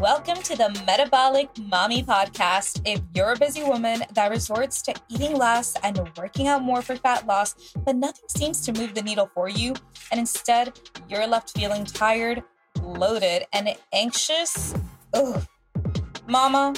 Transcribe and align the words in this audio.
Welcome 0.00 0.40
to 0.44 0.54
the 0.54 0.68
Metabolic 0.86 1.52
Mami 1.54 2.06
Podcast. 2.06 2.82
If 2.84 3.00
you're 3.14 3.32
a 3.32 3.36
busy 3.36 3.64
woman 3.64 4.04
that 4.12 4.30
resorts 4.30 4.80
to 4.82 4.94
eating 5.08 5.34
less 5.34 5.74
and 5.82 6.08
working 6.16 6.46
out 6.46 6.62
more 6.62 6.82
for 6.82 6.94
fat 6.94 7.26
loss, 7.26 7.72
but 7.84 7.96
nothing 7.96 8.28
seems 8.28 8.64
to 8.66 8.72
move 8.72 8.94
the 8.94 9.02
needle 9.02 9.28
for 9.34 9.48
you, 9.48 9.74
and 10.12 10.20
instead 10.20 10.78
you're 11.08 11.26
left 11.26 11.50
feeling 11.50 11.84
tired, 11.84 12.44
bloated, 12.74 13.46
and 13.52 13.74
anxious, 13.92 14.72
ugh, 15.14 15.44
mama, 16.28 16.74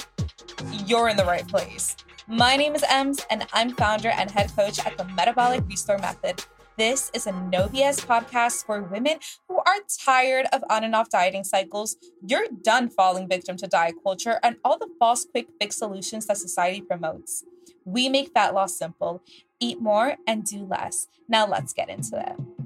you're 0.87 1.07
in 1.07 1.15
the 1.15 1.25
right 1.25 1.47
place. 1.47 1.95
My 2.27 2.55
name 2.55 2.73
is 2.73 2.81
Emz, 2.81 3.23
and 3.29 3.45
I'm 3.53 3.75
founder 3.75 4.09
and 4.09 4.31
head 4.31 4.51
coach 4.55 4.79
at 4.83 4.97
the 4.97 5.05
Metabolic 5.05 5.61
Restore 5.67 5.99
Method. 5.99 6.43
This 6.77 7.11
is 7.13 7.27
a 7.27 7.33
no 7.33 7.67
BS 7.67 8.05
podcast 8.05 8.65
for 8.65 8.81
women 8.81 9.19
who 9.49 9.57
are 9.57 9.75
tired 10.03 10.47
of 10.53 10.63
on 10.69 10.85
and 10.85 10.95
off 10.95 11.09
dieting 11.09 11.43
cycles. 11.43 11.97
You're 12.25 12.47
done 12.63 12.89
falling 12.89 13.27
victim 13.27 13.57
to 13.57 13.67
diet 13.67 13.95
culture 14.01 14.39
and 14.41 14.55
all 14.63 14.77
the 14.77 14.87
false 14.97 15.25
quick 15.25 15.47
fix 15.59 15.75
solutions 15.75 16.27
that 16.27 16.37
society 16.37 16.81
promotes. 16.81 17.43
We 17.83 18.07
make 18.07 18.31
fat 18.33 18.53
loss 18.53 18.77
simple. 18.77 19.21
Eat 19.59 19.81
more 19.81 20.15
and 20.25 20.45
do 20.45 20.65
less. 20.65 21.07
Now 21.27 21.45
let's 21.45 21.73
get 21.73 21.89
into 21.89 22.17
it. 22.17 22.60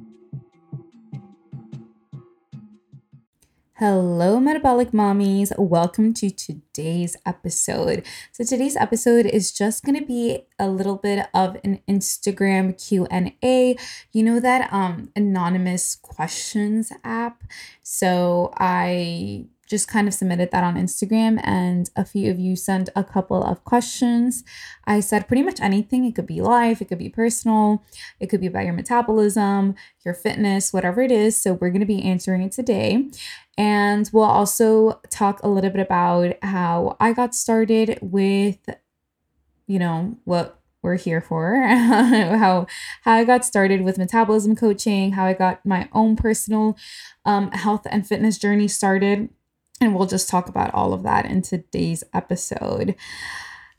Hello, 3.80 4.40
metabolic 4.40 4.92
mommies. 4.92 5.52
Welcome 5.60 6.14
to 6.14 6.30
today's 6.30 7.18
episode. 7.26 8.06
So 8.32 8.46
today's 8.46 8.78
episode 8.78 9.26
is 9.26 9.52
just 9.52 9.84
going 9.84 10.00
to 10.00 10.06
be 10.06 10.46
a 10.58 10.70
little 10.70 10.96
bit 10.96 11.28
of 11.34 11.58
an 11.62 11.82
Instagram 11.86 12.82
Q&A. 12.82 13.76
You 14.14 14.24
know 14.24 14.40
that 14.40 14.72
um 14.72 15.12
anonymous 15.14 15.98
questions 15.98 16.94
app? 17.04 17.44
So 17.84 18.54
I 18.56 19.48
just 19.68 19.88
kind 19.88 20.08
of 20.08 20.14
submitted 20.14 20.52
that 20.52 20.64
on 20.64 20.76
Instagram, 20.76 21.40
and 21.44 21.90
a 21.96 22.06
few 22.06 22.30
of 22.30 22.40
you 22.40 22.56
sent 22.56 22.90
a 22.96 23.04
couple 23.04 23.44
of 23.44 23.64
questions. 23.64 24.44
I 24.86 25.00
said 25.00 25.28
pretty 25.28 25.42
much 25.42 25.60
anything. 25.60 26.06
It 26.06 26.16
could 26.16 26.28
be 26.28 26.42
life, 26.42 26.82
it 26.82 26.86
could 26.86 27.00
be 27.00 27.10
personal, 27.10 27.84
it 28.20 28.28
could 28.28 28.42
be 28.42 28.48
about 28.48 28.66
your 28.66 28.74
metabolism, 28.74 29.76
your 30.04 30.14
fitness, 30.14 30.72
whatever 30.72 31.02
it 31.02 31.12
is. 31.12 31.40
So, 31.40 31.54
we're 31.54 31.72
going 31.72 31.80
to 31.80 31.86
be 31.86 32.04
answering 32.04 32.44
it 32.44 32.52
today. 32.52 33.10
And 33.58 34.10
we'll 34.12 34.24
also 34.24 35.00
talk 35.10 35.42
a 35.42 35.48
little 35.48 35.70
bit 35.70 35.82
about 35.82 36.36
how 36.44 36.98
I 37.00 37.14
got 37.14 37.34
started 37.34 38.00
with, 38.02 38.60
you 39.68 39.80
know, 39.80 40.18
what 40.26 40.60
we're 40.82 40.96
here 40.96 41.20
for 41.20 41.56
how 41.68 42.68
how 43.02 43.14
I 43.14 43.24
got 43.24 43.44
started 43.44 43.82
with 43.82 43.98
metabolism 43.98 44.56
coaching, 44.56 45.14
how 45.14 45.26
I 45.26 45.34
got 45.34 45.66
my 45.66 45.90
own 45.94 46.16
personal 46.16 46.78
um, 47.26 47.52
health 47.52 47.88
and 47.90 48.08
fitness 48.08 48.38
journey 48.38 48.68
started, 48.68 49.30
and 49.82 49.96
we'll 49.96 50.06
just 50.06 50.30
talk 50.30 50.48
about 50.48 50.74
all 50.74 50.94
of 50.94 51.04
that 51.04 51.26
in 51.26 51.42
today's 51.42 52.04
episode. 52.14 52.96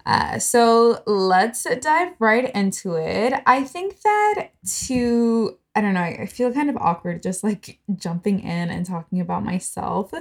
Uh, 0.06 0.38
so 0.38 1.02
let's 1.04 1.66
dive 1.80 2.12
right 2.20 2.54
into 2.54 2.94
it. 2.94 3.34
I 3.44 3.64
think 3.64 4.00
that 4.02 4.50
to, 4.86 5.58
I 5.74 5.80
don't 5.80 5.94
know, 5.94 6.00
I 6.00 6.26
feel 6.26 6.52
kind 6.52 6.70
of 6.70 6.76
awkward 6.76 7.24
just 7.24 7.42
like 7.42 7.80
jumping 7.96 8.38
in 8.38 8.70
and 8.70 8.86
talking 8.86 9.20
about 9.20 9.44
myself. 9.44 10.12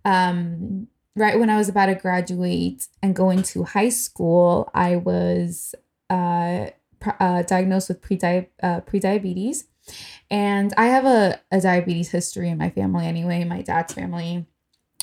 Um, 0.04 0.86
right 1.16 1.38
when 1.38 1.50
I 1.50 1.56
was 1.56 1.68
about 1.68 1.86
to 1.86 1.94
graduate 1.94 2.86
and 3.02 3.16
go 3.16 3.30
into 3.30 3.64
high 3.64 3.88
school, 3.88 4.70
I 4.74 4.96
was 4.96 5.74
uh 6.10 6.66
uh, 7.20 7.42
diagnosed 7.42 7.88
with 7.88 8.02
pre 8.02 8.18
uh, 8.62 8.80
pre-diabetes 8.80 9.64
and 10.30 10.72
i 10.76 10.86
have 10.86 11.04
a, 11.06 11.40
a 11.50 11.60
diabetes 11.60 12.10
history 12.10 12.48
in 12.48 12.58
my 12.58 12.70
family 12.70 13.06
anyway 13.06 13.44
my 13.44 13.62
dad's 13.62 13.92
family. 13.94 14.46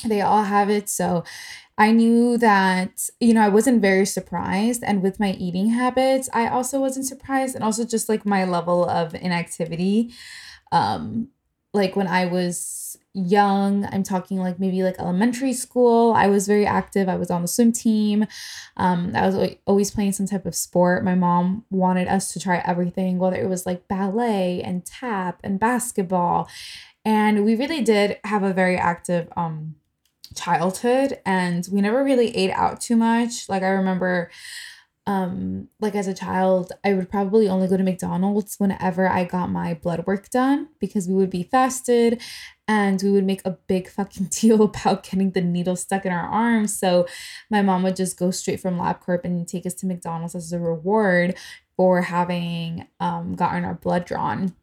They 0.04 0.20
all 0.20 0.44
have 0.44 0.70
it. 0.70 0.88
So 0.90 1.24
i 1.78 1.92
knew 1.92 2.38
that 2.38 3.08
you 3.20 3.34
know 3.34 3.42
i 3.42 3.48
wasn't 3.48 3.82
very 3.82 4.06
surprised. 4.06 4.82
And 4.84 5.02
with 5.02 5.20
my 5.20 5.32
eating 5.32 5.68
habits 5.70 6.28
i 6.34 6.48
also 6.48 6.80
wasn't 6.80 7.06
surprised. 7.06 7.54
And 7.54 7.64
also 7.64 7.84
just 7.84 8.08
like 8.08 8.26
my 8.26 8.44
level 8.44 8.88
of 8.88 9.14
inactivity 9.14 10.12
um 10.72 11.28
like 11.74 11.96
when 11.96 12.06
i 12.08 12.26
was 12.26 12.85
young. 13.16 13.86
I'm 13.86 14.02
talking 14.02 14.38
like 14.38 14.60
maybe 14.60 14.82
like 14.82 14.98
elementary 14.98 15.54
school. 15.54 16.12
I 16.12 16.26
was 16.26 16.46
very 16.46 16.66
active. 16.66 17.08
I 17.08 17.16
was 17.16 17.30
on 17.30 17.42
the 17.42 17.48
swim 17.48 17.72
team. 17.72 18.26
Um, 18.76 19.12
i 19.14 19.26
was 19.26 19.56
always 19.66 19.90
playing 19.90 20.12
some 20.12 20.26
type 20.26 20.44
of 20.44 20.54
sport. 20.54 21.02
My 21.02 21.14
mom 21.14 21.64
wanted 21.70 22.08
us 22.08 22.32
to 22.34 22.40
try 22.40 22.58
everything 22.58 23.18
whether 23.18 23.36
it 23.36 23.48
was 23.48 23.64
like 23.64 23.88
ballet 23.88 24.62
and 24.62 24.84
tap 24.84 25.40
and 25.42 25.58
basketball. 25.58 26.48
And 27.04 27.44
we 27.44 27.56
really 27.56 27.82
did 27.82 28.18
have 28.24 28.42
a 28.42 28.52
very 28.52 28.76
active 28.76 29.28
um, 29.36 29.76
childhood 30.34 31.18
and 31.24 31.66
we 31.72 31.80
never 31.80 32.04
really 32.04 32.36
ate 32.36 32.50
out 32.50 32.80
too 32.80 32.96
much. 32.96 33.48
Like 33.48 33.62
i 33.62 33.68
remember 33.68 34.30
um 35.06 35.68
like 35.80 35.94
as 35.94 36.08
a 36.08 36.14
child 36.14 36.72
i 36.84 36.92
would 36.92 37.08
probably 37.08 37.48
only 37.48 37.68
go 37.68 37.76
to 37.76 37.84
mcdonald's 37.84 38.56
whenever 38.58 39.08
i 39.08 39.24
got 39.24 39.48
my 39.48 39.72
blood 39.72 40.04
work 40.04 40.28
done 40.30 40.68
because 40.80 41.06
we 41.06 41.14
would 41.14 41.30
be 41.30 41.44
fasted 41.44 42.20
and 42.68 43.00
we 43.02 43.10
would 43.10 43.24
make 43.24 43.42
a 43.44 43.58
big 43.66 43.88
fucking 43.88 44.26
deal 44.30 44.62
about 44.62 45.04
getting 45.04 45.30
the 45.32 45.40
needle 45.40 45.76
stuck 45.76 46.04
in 46.04 46.12
our 46.12 46.28
arms 46.28 46.76
so 46.76 47.06
my 47.50 47.62
mom 47.62 47.82
would 47.82 47.96
just 47.96 48.18
go 48.18 48.30
straight 48.30 48.60
from 48.60 48.78
labcorp 48.78 49.24
and 49.24 49.46
take 49.46 49.66
us 49.66 49.74
to 49.74 49.86
mcdonald's 49.86 50.34
as 50.34 50.52
a 50.52 50.58
reward 50.58 51.36
for 51.76 52.02
having 52.02 52.86
um 53.00 53.34
gotten 53.34 53.64
our 53.64 53.74
blood 53.74 54.04
drawn 54.04 54.54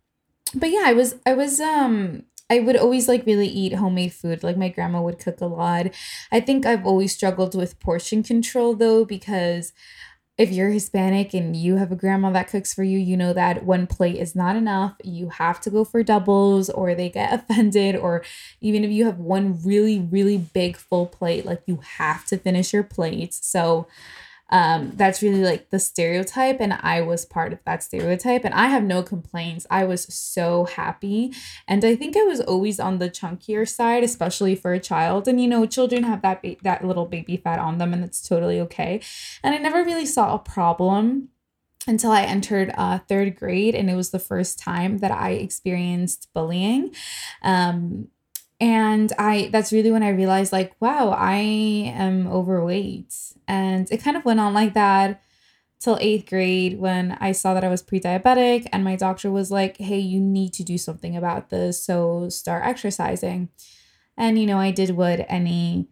but 0.53 0.69
yeah 0.69 0.83
i 0.85 0.93
was 0.93 1.15
i 1.25 1.33
was 1.33 1.59
um 1.59 2.23
I 2.49 2.59
would 2.59 2.75
always 2.75 3.07
like 3.07 3.25
really 3.25 3.47
eat 3.47 3.73
homemade 3.73 4.13
food. 4.13 4.43
Like 4.43 4.57
my 4.57 4.69
grandma 4.69 5.01
would 5.01 5.17
cook 5.17 5.41
a 5.41 5.47
lot. 5.47 5.87
I 6.31 6.39
think 6.39 6.65
I've 6.65 6.85
always 6.85 7.13
struggled 7.13 7.55
with 7.55 7.79
portion 7.79 8.21
control 8.21 8.75
though 8.75 9.05
because 9.05 9.73
if 10.37 10.51
you're 10.51 10.69
Hispanic 10.69 11.33
and 11.35 11.55
you 11.55 11.75
have 11.75 11.91
a 11.91 11.95
grandma 11.95 12.31
that 12.31 12.47
cooks 12.47 12.73
for 12.73 12.83
you, 12.83 12.97
you 12.97 13.15
know 13.15 13.33
that 13.33 13.65
one 13.65 13.85
plate 13.85 14.15
is 14.15 14.35
not 14.35 14.55
enough. 14.55 14.95
You 15.03 15.29
have 15.29 15.61
to 15.61 15.69
go 15.69 15.83
for 15.85 16.01
doubles 16.01 16.69
or 16.71 16.95
they 16.95 17.09
get 17.09 17.33
offended. 17.49 17.95
Or 17.95 18.23
even 18.59 18.83
if 18.83 18.89
you 18.91 19.05
have 19.05 19.19
one 19.19 19.61
really, 19.63 19.99
really 19.99 20.37
big 20.37 20.75
full 20.75 21.05
plate, 21.05 21.45
like 21.45 21.61
you 21.67 21.81
have 21.97 22.25
to 22.25 22.37
finish 22.37 22.73
your 22.73 22.83
plates. 22.83 23.47
So 23.47 23.87
um, 24.53 24.91
that's 24.93 25.23
really 25.23 25.43
like 25.43 25.71
the 25.71 25.79
stereotype. 25.79 26.61
And 26.61 26.73
I 26.73 27.01
was 27.01 27.25
part 27.25 27.53
of 27.53 27.59
that 27.65 27.81
stereotype. 27.81 28.45
And 28.45 28.53
I 28.53 28.67
have 28.67 28.83
no 28.83 29.01
complaints. 29.01 29.65
I 29.71 29.83
was 29.83 30.03
so 30.13 30.65
happy. 30.65 31.33
And 31.67 31.83
I 31.83 31.95
think 31.95 32.15
I 32.15 32.21
was 32.21 32.39
always 32.39 32.79
on 32.79 32.99
the 32.99 33.09
chunkier 33.09 33.67
side, 33.67 34.03
especially 34.03 34.55
for 34.55 34.71
a 34.71 34.79
child. 34.79 35.27
And 35.27 35.41
you 35.41 35.47
know, 35.47 35.65
children 35.65 36.03
have 36.03 36.21
that 36.21 36.43
ba- 36.43 36.57
that 36.61 36.85
little 36.85 37.07
baby 37.07 37.35
fat 37.35 37.57
on 37.57 37.79
them, 37.79 37.93
and 37.93 38.03
it's 38.03 38.21
totally 38.21 38.59
okay. 38.61 39.01
And 39.41 39.55
I 39.55 39.57
never 39.57 39.83
really 39.83 40.05
saw 40.05 40.35
a 40.35 40.39
problem 40.39 41.29
until 41.87 42.11
I 42.11 42.21
entered 42.21 42.71
uh, 42.77 42.99
third 42.99 43.35
grade, 43.35 43.73
and 43.73 43.89
it 43.89 43.95
was 43.95 44.11
the 44.11 44.19
first 44.19 44.59
time 44.59 44.99
that 44.99 45.11
I 45.11 45.31
experienced 45.31 46.29
bullying. 46.33 46.93
Um, 47.41 48.09
and 48.63 49.11
I 49.19 49.49
that's 49.51 49.73
really 49.73 49.91
when 49.91 50.03
I 50.03 50.09
realized 50.09 50.53
like 50.53 50.73
wow 50.79 51.09
I 51.09 51.35
am 51.35 52.27
overweight. 52.27 53.13
And 53.45 53.91
it 53.91 54.01
kind 54.01 54.15
of 54.15 54.23
went 54.23 54.39
on 54.39 54.53
like 54.53 54.73
that 54.73 55.21
till 55.81 55.97
8th 55.97 56.29
grade 56.29 56.79
when 56.79 57.17
I 57.19 57.33
saw 57.33 57.53
that 57.53 57.65
I 57.65 57.67
was 57.67 57.81
pre-diabetic 57.81 58.69
and 58.71 58.85
my 58.85 58.95
doctor 58.95 59.29
was 59.29 59.51
like 59.51 59.75
hey 59.77 59.99
you 59.99 60.21
need 60.21 60.53
to 60.53 60.63
do 60.63 60.77
something 60.77 61.17
about 61.17 61.49
this 61.49 61.83
so 61.83 62.29
start 62.29 62.63
exercising. 62.65 63.49
And 64.15 64.39
you 64.39 64.45
know 64.45 64.59
I 64.59 64.71
did 64.71 64.91
what 64.91 65.25
any 65.27 65.89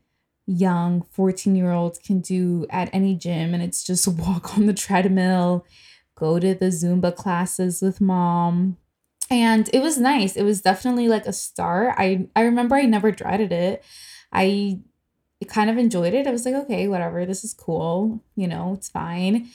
young 0.48 1.02
14 1.12 1.54
year 1.54 1.72
old 1.72 2.02
can 2.02 2.22
do 2.22 2.66
at 2.70 2.90
any 2.94 3.16
gym 3.16 3.54
and 3.54 3.62
it's 3.62 3.84
just 3.84 4.08
walk 4.24 4.58
on 4.58 4.66
the 4.66 4.74
treadmill 4.74 5.66
go 6.16 6.40
to 6.40 6.54
the 6.54 6.68
zumba 6.68 7.14
classes 7.14 7.82
with 7.82 8.00
mom 8.02 8.78
and 9.32 9.70
it 9.74 9.82
was 9.82 9.98
nice. 9.98 10.36
It 10.36 10.44
was 10.44 10.62
definitely 10.62 11.08
like 11.08 11.26
a 11.26 11.34
start. 11.34 11.96
I 11.98 12.28
i 12.36 12.42
remember 12.42 12.76
i 12.76 12.84
never 12.84 13.12
dreaded 13.12 13.52
it. 13.52 13.84
I 14.32 14.82
kind 15.48 15.70
of 15.72 15.78
enjoyed 15.78 16.14
it. 16.14 16.28
I 16.28 16.32
was 16.32 16.46
like 16.46 16.56
okay 16.56 16.88
whatever. 16.88 17.26
This 17.26 17.44
is 17.44 17.54
cool. 17.54 18.24
You 18.36 18.48
know 18.48 18.74
it's 18.74 18.90
fine. 18.90 19.50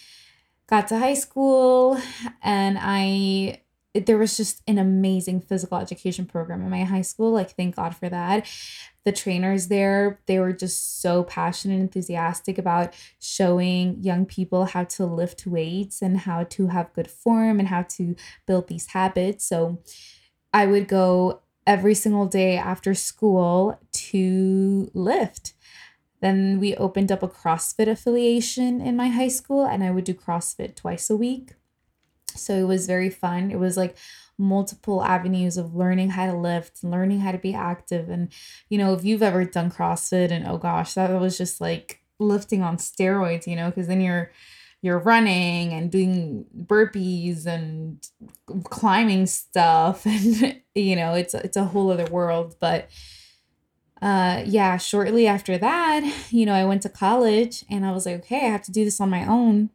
Got 0.68 0.88
to 0.88 0.98
high 0.98 1.14
school 1.14 2.00
and 2.42 2.76
i 2.80 3.60
there 4.04 4.18
was 4.18 4.36
just 4.36 4.62
an 4.66 4.78
amazing 4.78 5.40
physical 5.40 5.78
education 5.78 6.26
program 6.26 6.62
in 6.62 6.70
my 6.70 6.84
high 6.84 7.02
school. 7.02 7.32
Like, 7.32 7.52
thank 7.56 7.76
God 7.76 7.96
for 7.96 8.08
that. 8.08 8.46
The 9.06 9.12
trainers 9.12 9.68
there, 9.68 10.20
they 10.26 10.38
were 10.38 10.52
just 10.52 11.00
so 11.00 11.24
passionate 11.24 11.74
and 11.74 11.84
enthusiastic 11.84 12.58
about 12.58 12.92
showing 13.18 14.02
young 14.02 14.26
people 14.26 14.66
how 14.66 14.84
to 14.84 15.06
lift 15.06 15.46
weights 15.46 16.02
and 16.02 16.18
how 16.18 16.44
to 16.44 16.66
have 16.66 16.92
good 16.92 17.08
form 17.10 17.58
and 17.58 17.68
how 17.68 17.84
to 17.96 18.16
build 18.46 18.68
these 18.68 18.88
habits. 18.88 19.46
So, 19.46 19.80
I 20.52 20.66
would 20.66 20.88
go 20.88 21.42
every 21.66 21.94
single 21.94 22.26
day 22.26 22.56
after 22.56 22.94
school 22.94 23.78
to 23.92 24.90
lift. 24.94 25.54
Then 26.20 26.58
we 26.60 26.74
opened 26.76 27.12
up 27.12 27.22
a 27.22 27.28
CrossFit 27.28 27.88
affiliation 27.88 28.80
in 28.80 28.96
my 28.96 29.08
high 29.08 29.28
school, 29.28 29.64
and 29.66 29.84
I 29.84 29.90
would 29.90 30.04
do 30.04 30.14
CrossFit 30.14 30.76
twice 30.76 31.10
a 31.10 31.16
week. 31.16 31.52
So 32.34 32.54
it 32.54 32.64
was 32.64 32.86
very 32.86 33.10
fun. 33.10 33.50
It 33.50 33.58
was 33.58 33.76
like 33.76 33.96
multiple 34.38 35.02
avenues 35.02 35.56
of 35.56 35.74
learning 35.74 36.10
how 36.10 36.26
to 36.26 36.36
lift, 36.36 36.84
learning 36.84 37.20
how 37.20 37.32
to 37.32 37.38
be 37.38 37.54
active. 37.54 38.08
And, 38.08 38.32
you 38.68 38.78
know, 38.78 38.92
if 38.94 39.04
you've 39.04 39.22
ever 39.22 39.44
done 39.44 39.70
CrossFit 39.70 40.30
and 40.30 40.46
oh 40.46 40.58
gosh, 40.58 40.94
that 40.94 41.10
was 41.18 41.38
just 41.38 41.60
like 41.60 42.02
lifting 42.18 42.62
on 42.62 42.76
steroids, 42.76 43.46
you 43.46 43.56
know, 43.56 43.70
because 43.70 43.86
then 43.86 44.00
you're 44.00 44.30
you're 44.82 44.98
running 44.98 45.72
and 45.72 45.90
doing 45.90 46.44
burpees 46.56 47.46
and 47.46 48.06
climbing 48.64 49.26
stuff 49.26 50.06
and 50.06 50.60
you 50.74 50.94
know 50.94 51.14
it's 51.14 51.34
it's 51.34 51.56
a 51.56 51.64
whole 51.64 51.90
other 51.90 52.06
world 52.06 52.54
but 52.60 52.88
uh 54.02 54.42
yeah 54.44 54.76
shortly 54.76 55.26
after 55.26 55.58
that 55.58 56.04
you 56.30 56.46
know 56.46 56.52
i 56.52 56.64
went 56.64 56.82
to 56.82 56.88
college 56.88 57.64
and 57.68 57.84
i 57.84 57.90
was 57.90 58.06
like 58.06 58.16
okay 58.16 58.46
i 58.46 58.50
have 58.50 58.62
to 58.62 58.70
do 58.70 58.84
this 58.84 59.00
on 59.00 59.10
my 59.10 59.26
own 59.26 59.70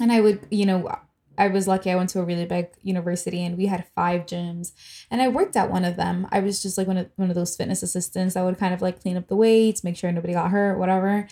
and 0.00 0.12
i 0.12 0.20
would 0.20 0.46
you 0.50 0.64
know 0.64 0.96
I 1.38 1.48
was 1.48 1.66
lucky 1.66 1.90
I 1.90 1.96
went 1.96 2.10
to 2.10 2.20
a 2.20 2.24
really 2.24 2.44
big 2.44 2.68
university 2.82 3.44
and 3.44 3.56
we 3.56 3.66
had 3.66 3.86
five 3.94 4.26
gyms 4.26 4.72
and 5.10 5.22
I 5.22 5.28
worked 5.28 5.56
at 5.56 5.70
one 5.70 5.84
of 5.84 5.96
them. 5.96 6.26
I 6.30 6.40
was 6.40 6.62
just 6.62 6.76
like 6.76 6.86
one 6.86 6.98
of 6.98 7.10
one 7.16 7.30
of 7.30 7.34
those 7.34 7.56
fitness 7.56 7.82
assistants 7.82 8.34
that 8.34 8.44
would 8.44 8.58
kind 8.58 8.74
of 8.74 8.82
like 8.82 9.00
clean 9.00 9.16
up 9.16 9.28
the 9.28 9.36
weights, 9.36 9.84
make 9.84 9.96
sure 9.96 10.12
nobody 10.12 10.34
got 10.34 10.50
hurt, 10.50 10.78
whatever. 10.78 11.26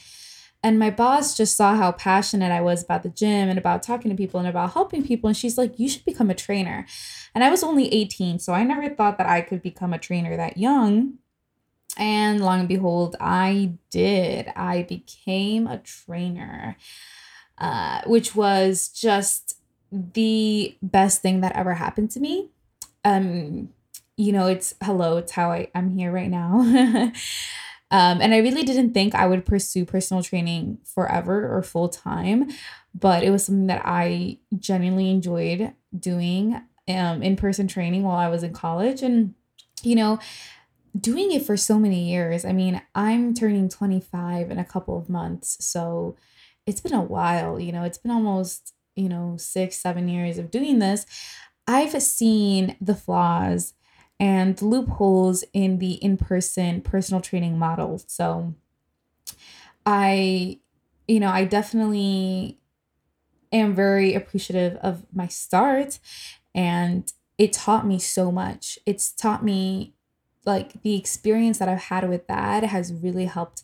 And 0.62 0.78
my 0.78 0.90
boss 0.90 1.36
just 1.36 1.56
saw 1.56 1.74
how 1.74 1.92
passionate 1.92 2.52
I 2.52 2.60
was 2.60 2.82
about 2.82 3.02
the 3.02 3.08
gym 3.08 3.48
and 3.48 3.58
about 3.58 3.82
talking 3.82 4.10
to 4.10 4.16
people 4.16 4.38
and 4.38 4.48
about 4.48 4.74
helping 4.74 5.02
people. 5.02 5.28
And 5.28 5.36
she's 5.36 5.56
like, 5.56 5.78
You 5.78 5.88
should 5.88 6.04
become 6.04 6.30
a 6.30 6.34
trainer. 6.34 6.86
And 7.34 7.42
I 7.42 7.50
was 7.50 7.62
only 7.62 7.92
18, 7.92 8.38
so 8.40 8.52
I 8.52 8.64
never 8.64 8.88
thought 8.90 9.16
that 9.18 9.28
I 9.28 9.40
could 9.40 9.62
become 9.62 9.92
a 9.92 9.98
trainer 9.98 10.36
that 10.36 10.58
young. 10.58 11.14
And 11.96 12.40
long 12.40 12.60
and 12.60 12.68
behold, 12.68 13.16
I 13.20 13.74
did. 13.90 14.48
I 14.54 14.82
became 14.82 15.66
a 15.66 15.78
trainer, 15.78 16.76
uh, 17.58 18.02
which 18.06 18.34
was 18.34 18.88
just 18.88 19.49
the 19.92 20.76
best 20.82 21.22
thing 21.22 21.40
that 21.40 21.56
ever 21.56 21.74
happened 21.74 22.10
to 22.12 22.20
me. 22.20 22.48
Um, 23.04 23.70
you 24.16 24.32
know, 24.32 24.46
it's 24.46 24.74
hello, 24.82 25.16
it's 25.16 25.32
how 25.32 25.50
I, 25.50 25.68
I'm 25.74 25.90
here 25.90 26.12
right 26.12 26.30
now. 26.30 26.60
um, 27.90 28.20
and 28.20 28.34
I 28.34 28.38
really 28.38 28.62
didn't 28.62 28.92
think 28.92 29.14
I 29.14 29.26
would 29.26 29.46
pursue 29.46 29.84
personal 29.84 30.22
training 30.22 30.78
forever 30.84 31.56
or 31.56 31.62
full 31.62 31.88
time, 31.88 32.50
but 32.94 33.22
it 33.22 33.30
was 33.30 33.44
something 33.44 33.66
that 33.68 33.82
I 33.84 34.38
genuinely 34.58 35.10
enjoyed 35.10 35.72
doing 35.98 36.60
um, 36.88 37.22
in 37.22 37.36
person 37.36 37.66
training 37.66 38.02
while 38.02 38.18
I 38.18 38.28
was 38.28 38.42
in 38.42 38.52
college. 38.52 39.02
And, 39.02 39.34
you 39.82 39.96
know, 39.96 40.18
doing 40.98 41.32
it 41.32 41.44
for 41.44 41.56
so 41.56 41.78
many 41.78 42.10
years. 42.10 42.44
I 42.44 42.52
mean, 42.52 42.82
I'm 42.94 43.34
turning 43.34 43.68
25 43.68 44.50
in 44.50 44.58
a 44.58 44.64
couple 44.64 44.98
of 44.98 45.08
months. 45.08 45.56
So 45.64 46.16
it's 46.66 46.80
been 46.80 46.94
a 46.94 47.02
while, 47.02 47.58
you 47.58 47.72
know, 47.72 47.84
it's 47.84 47.98
been 47.98 48.10
almost 48.10 48.74
you 48.96 49.08
know, 49.08 49.36
six, 49.38 49.76
seven 49.76 50.08
years 50.08 50.38
of 50.38 50.50
doing 50.50 50.78
this, 50.78 51.06
I've 51.66 52.00
seen 52.02 52.76
the 52.80 52.94
flaws 52.94 53.74
and 54.18 54.60
loopholes 54.60 55.44
in 55.52 55.78
the 55.78 55.92
in 55.94 56.16
person 56.16 56.82
personal 56.82 57.20
training 57.20 57.58
model. 57.58 57.98
So 58.06 58.54
I, 59.86 60.60
you 61.08 61.20
know, 61.20 61.28
I 61.30 61.44
definitely 61.44 62.58
am 63.52 63.74
very 63.74 64.14
appreciative 64.14 64.76
of 64.78 65.04
my 65.14 65.26
start 65.26 65.98
and 66.54 67.12
it 67.38 67.52
taught 67.52 67.86
me 67.86 67.98
so 67.98 68.30
much. 68.30 68.78
It's 68.86 69.12
taught 69.12 69.44
me 69.44 69.94
like 70.46 70.82
the 70.82 70.96
experience 70.96 71.58
that 71.58 71.68
I've 71.68 71.84
had 71.84 72.08
with 72.08 72.26
that 72.28 72.64
has 72.64 72.92
really 72.92 73.26
helped 73.26 73.62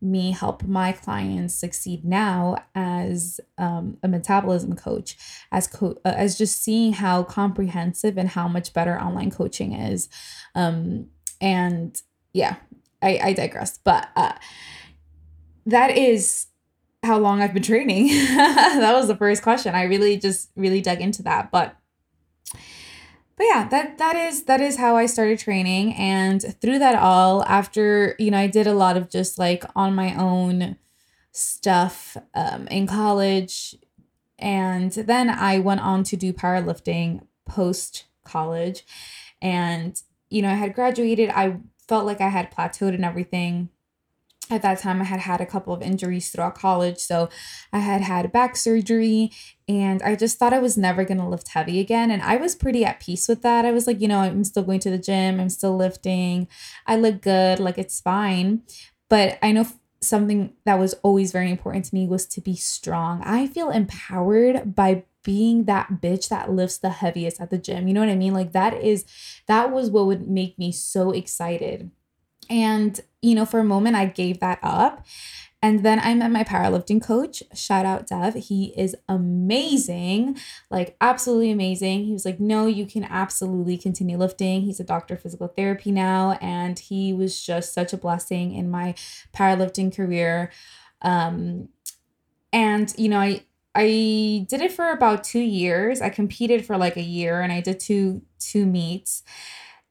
me 0.00 0.32
help 0.32 0.62
my 0.62 0.92
clients 0.92 1.54
succeed 1.54 2.04
now 2.04 2.56
as 2.74 3.40
um, 3.58 3.96
a 4.02 4.08
metabolism 4.08 4.74
coach 4.76 5.16
as 5.50 5.66
co- 5.66 5.98
uh, 6.04 6.14
as 6.16 6.38
just 6.38 6.62
seeing 6.62 6.92
how 6.94 7.22
comprehensive 7.22 8.16
and 8.16 8.30
how 8.30 8.46
much 8.48 8.72
better 8.72 9.00
online 9.00 9.30
coaching 9.30 9.72
is. 9.72 10.08
Um, 10.54 11.08
and 11.40 12.00
yeah 12.32 12.56
i 13.02 13.18
i 13.22 13.32
digress 13.32 13.78
but 13.78 14.08
uh, 14.16 14.32
that 15.66 15.96
is 15.96 16.46
how 17.02 17.18
long 17.18 17.40
i've 17.40 17.54
been 17.54 17.62
training. 17.62 18.08
That 18.78 18.92
was 18.94 19.06
the 19.08 19.16
first 19.16 19.42
question. 19.42 19.74
I 19.74 19.84
really 19.84 20.18
just 20.18 20.50
really 20.56 20.80
dug 20.80 21.00
into 21.00 21.22
that 21.22 21.50
but 21.50 21.76
but 23.38 23.44
yeah 23.44 23.68
that 23.68 23.98
that 23.98 24.16
is 24.16 24.44
that 24.44 24.60
is 24.60 24.76
how 24.76 24.96
i 24.96 25.06
started 25.06 25.38
training. 25.38 25.94
And 25.94 26.42
through 26.60 26.80
that 26.80 26.96
all 26.96 27.44
after 27.44 28.16
you 28.18 28.30
know 28.30 28.38
i 28.38 28.48
did 28.48 28.66
a 28.66 28.74
lot 28.74 28.96
of 28.98 29.08
just 29.10 29.38
like 29.38 29.64
on 29.76 29.94
my 29.94 30.14
own 30.16 30.76
stuff 31.32 32.16
um, 32.34 32.66
in 32.68 32.86
college. 32.86 33.74
And 34.38 34.92
then 34.92 35.30
i 35.30 35.58
went 35.58 35.80
on 35.80 36.04
to 36.04 36.16
do 36.16 36.32
powerlifting 36.32 37.26
post 37.46 38.06
college 38.24 38.84
and 39.40 40.00
you 40.30 40.42
know 40.42 40.50
i 40.50 40.54
had 40.54 40.74
graduated. 40.74 41.30
I 41.30 41.58
felt 41.88 42.06
like 42.06 42.20
i 42.20 42.28
had 42.28 42.52
plateaued 42.52 42.94
and 42.94 43.04
everything 43.04 43.70
at 44.50 44.62
that 44.62 44.78
time 44.78 45.00
i 45.00 45.04
had 45.04 45.20
had 45.20 45.40
a 45.40 45.46
couple 45.46 45.72
of 45.72 45.82
injuries 45.82 46.30
throughout 46.30 46.54
college 46.54 46.98
so 46.98 47.28
i 47.72 47.78
had 47.78 48.00
had 48.00 48.32
back 48.32 48.56
surgery 48.56 49.30
and 49.68 50.02
i 50.02 50.14
just 50.14 50.38
thought 50.38 50.52
i 50.52 50.58
was 50.58 50.76
never 50.76 51.04
going 51.04 51.18
to 51.18 51.28
lift 51.28 51.48
heavy 51.48 51.80
again 51.80 52.10
and 52.10 52.22
i 52.22 52.36
was 52.36 52.54
pretty 52.54 52.84
at 52.84 53.00
peace 53.00 53.28
with 53.28 53.42
that. 53.42 53.64
I 53.64 53.70
was 53.70 53.86
like 53.86 54.00
you 54.00 54.08
know 54.08 54.20
i'm 54.20 54.44
still 54.44 54.62
going 54.62 54.80
to 54.80 54.90
the 54.90 54.98
gym 54.98 55.40
i'm 55.40 55.48
still 55.50 55.76
lifting 55.76 56.48
i 56.86 56.96
look 56.96 57.22
good 57.22 57.60
like 57.60 57.78
it's 57.78 58.00
fine. 58.00 58.62
But 59.08 59.38
i 59.42 59.52
know 59.52 59.66
something 60.00 60.52
that 60.64 60.78
was 60.78 60.94
always 61.02 61.32
very 61.32 61.50
important 61.50 61.84
to 61.86 61.94
me 61.94 62.06
was 62.06 62.24
to 62.26 62.40
be 62.40 62.54
strong. 62.54 63.20
I 63.24 63.46
feel 63.48 63.70
empowered 63.70 64.74
by 64.74 65.04
being 65.24 65.64
that 65.64 66.00
bitch 66.00 66.28
that 66.28 66.50
lifts 66.52 66.78
the 66.78 66.90
heaviest 66.90 67.40
at 67.40 67.50
the 67.50 67.58
gym 67.58 67.88
you 67.88 67.92
know 67.92 68.00
what 68.00 68.08
i 68.08 68.14
mean? 68.14 68.32
Like 68.32 68.52
that 68.52 68.74
is 68.74 69.04
that 69.46 69.72
was 69.72 69.90
what 69.90 70.06
would 70.06 70.28
make 70.28 70.58
me 70.58 70.72
so 70.72 71.10
excited 71.10 71.90
and, 72.48 73.00
you 73.22 73.34
know, 73.34 73.44
for 73.44 73.60
a 73.60 73.64
moment, 73.64 73.96
I 73.96 74.06
gave 74.06 74.40
that 74.40 74.58
up. 74.62 75.06
And 75.60 75.84
then 75.84 75.98
I 75.98 76.14
met 76.14 76.30
my 76.30 76.44
powerlifting 76.44 77.02
coach. 77.02 77.42
Shout 77.52 77.84
out 77.84 78.06
Dev. 78.06 78.34
He 78.34 78.72
is 78.76 78.94
amazing, 79.08 80.38
like 80.70 80.96
absolutely 81.00 81.50
amazing. 81.50 82.04
He 82.04 82.12
was 82.12 82.24
like, 82.24 82.38
No, 82.38 82.66
you 82.66 82.86
can 82.86 83.02
absolutely 83.02 83.76
continue 83.76 84.16
lifting. 84.16 84.62
He's 84.62 84.78
a 84.78 84.84
doctor 84.84 85.14
of 85.14 85.22
physical 85.22 85.48
therapy 85.48 85.90
now. 85.90 86.38
And 86.40 86.78
he 86.78 87.12
was 87.12 87.42
just 87.42 87.74
such 87.74 87.92
a 87.92 87.96
blessing 87.96 88.54
in 88.54 88.70
my 88.70 88.94
powerlifting 89.34 89.94
career. 89.94 90.52
Um, 91.02 91.70
and, 92.52 92.94
you 92.96 93.08
know, 93.08 93.18
I, 93.18 93.42
I 93.74 94.46
did 94.48 94.60
it 94.60 94.72
for 94.72 94.90
about 94.90 95.24
two 95.24 95.40
years. 95.40 96.00
I 96.00 96.08
competed 96.08 96.64
for 96.64 96.76
like 96.76 96.96
a 96.96 97.02
year 97.02 97.40
and 97.40 97.52
I 97.52 97.60
did 97.60 97.80
two 97.80 98.22
two 98.38 98.64
meets. 98.64 99.22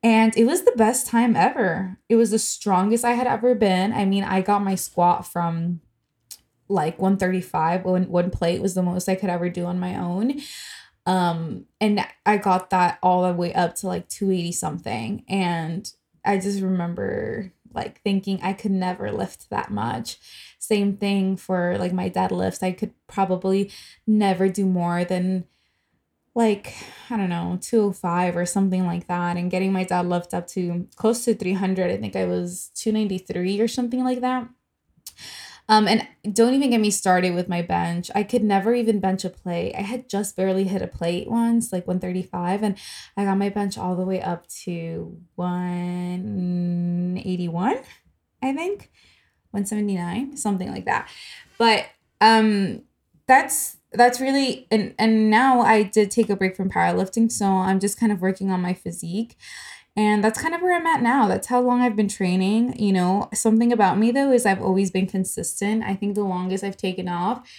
And 0.04 0.36
it 0.38 0.46
was 0.46 0.63
the 0.63 0.74
best 0.74 1.08
time 1.08 1.36
ever. 1.36 1.98
It 2.08 2.16
was 2.16 2.32
the 2.32 2.39
strongest 2.39 3.04
I 3.04 3.13
had 3.13 3.27
ever 3.27 3.56
been. 3.56 3.94
I 3.94 4.06
mean, 4.06 4.24
I 4.24 4.42
got 4.42 4.63
my 4.63 4.75
squat 4.75 5.25
from 5.25 5.82
like 6.70 7.00
135 7.00 7.86
when 7.86 8.10
one 8.10 8.30
plate 8.30 8.62
was 8.62 8.75
the 8.75 8.84
most 8.84 9.10
I 9.10 9.16
could 9.16 9.30
ever 9.30 9.50
do 9.50 9.66
on 9.66 9.80
my 9.80 9.96
own. 9.96 10.42
Um, 11.06 11.66
and 11.80 12.06
I 12.25 12.38
got 12.38 12.70
that 12.70 13.00
all 13.01 13.24
the 13.25 13.34
way 13.34 13.54
up 13.54 13.75
to 13.75 13.88
like 13.88 14.10
280 14.10 14.51
something. 14.51 15.24
And 15.27 15.92
I 16.25 16.38
just 16.38 16.62
remember 16.62 17.54
like 17.74 18.01
thinking 18.01 18.39
I 18.42 18.54
could 18.54 18.72
never 18.72 19.12
lift 19.12 19.50
that 19.50 19.72
much. 19.72 20.18
Same 20.60 20.98
thing 20.98 21.38
for 21.38 21.77
like 21.77 21.94
my 21.94 22.10
deadlifts. 22.10 22.62
I 22.62 22.72
could 22.72 22.94
probably 23.08 23.72
never 24.06 24.50
do 24.50 24.66
more 24.66 25.06
than 25.06 25.46
like 26.38 26.74
I 27.10 27.17
don't 27.17 27.29
know 27.29 27.58
205 27.60 28.38
or 28.38 28.46
something 28.46 28.86
like 28.86 29.08
that 29.08 29.38
and 29.38 29.50
getting 29.50 29.74
my 29.74 29.84
deadlift 29.84 30.36
up 30.36 30.46
to 30.50 30.88
close 30.96 31.25
to 31.25 31.34
300 31.34 31.89
I 31.89 31.98
think 31.98 32.15
I 32.15 32.25
was 32.25 32.70
293 32.75 33.60
or 33.60 33.67
something 33.67 34.03
like 34.03 34.22
that. 34.22 34.48
Um 35.67 35.88
and 35.88 36.08
don't 36.32 36.53
even 36.53 36.70
get 36.70 36.79
me 36.79 36.91
started 36.91 37.34
with 37.34 37.50
my 37.50 37.63
bench. 37.63 38.12
I 38.13 38.22
could 38.22 38.44
never 38.44 38.75
even 38.75 39.00
bench 39.00 39.25
a 39.25 39.32
plate. 39.32 39.74
I 39.75 39.82
had 39.82 40.08
just 40.08 40.36
barely 40.36 40.65
hit 40.65 40.84
a 40.84 40.88
plate 40.88 41.27
once 41.27 41.74
like 41.74 41.88
135 41.88 42.62
and 42.62 42.77
I 43.17 43.25
got 43.25 43.39
my 43.39 43.50
bench 43.50 43.79
all 43.79 43.96
the 43.96 44.06
way 44.06 44.22
up 44.22 44.46
to 44.65 45.17
181 45.36 47.77
I 48.44 48.53
think. 48.53 48.91
179 49.50 50.38
something 50.38 50.72
like 50.72 50.86
that. 50.86 51.10
But 51.58 51.88
um 52.22 52.84
that's 53.25 53.77
that's 53.98 54.22
really 54.22 54.68
and 54.72 54.94
and 55.00 55.30
now 55.30 55.62
I 55.62 55.84
did 55.84 56.12
take 56.12 56.30
a 56.30 56.36
break 56.36 56.56
from 56.56 56.70
powerlifting, 56.70 57.32
so 57.32 57.46
I'm 57.46 57.80
just 57.80 58.00
kind 58.00 58.12
of 58.12 58.22
working 58.22 58.51
on 58.51 58.62
my 58.62 58.74
physique. 58.74 59.36
And 59.96 60.24
that's 60.24 60.39
kind 60.39 60.54
of 60.54 60.62
where 60.62 60.75
I'm 60.75 60.86
at 60.86 61.01
now. 61.01 61.27
That's 61.27 61.48
how 61.48 61.60
long 61.60 61.82
I've 61.82 61.96
been 61.96 62.08
training. 62.08 62.80
You 62.80 62.94
know, 62.94 63.30
something 63.34 63.74
about 63.74 63.98
me 63.98 64.12
though 64.12 64.32
is 64.32 64.46
I've 64.46 64.62
always 64.62 64.92
been 64.92 65.08
consistent. 65.08 65.84
I 65.84 65.96
think 65.96 66.16
the 66.16 66.24
longest 66.24 66.63
I've 66.63 66.77
taken 66.77 67.10
off 67.10 67.50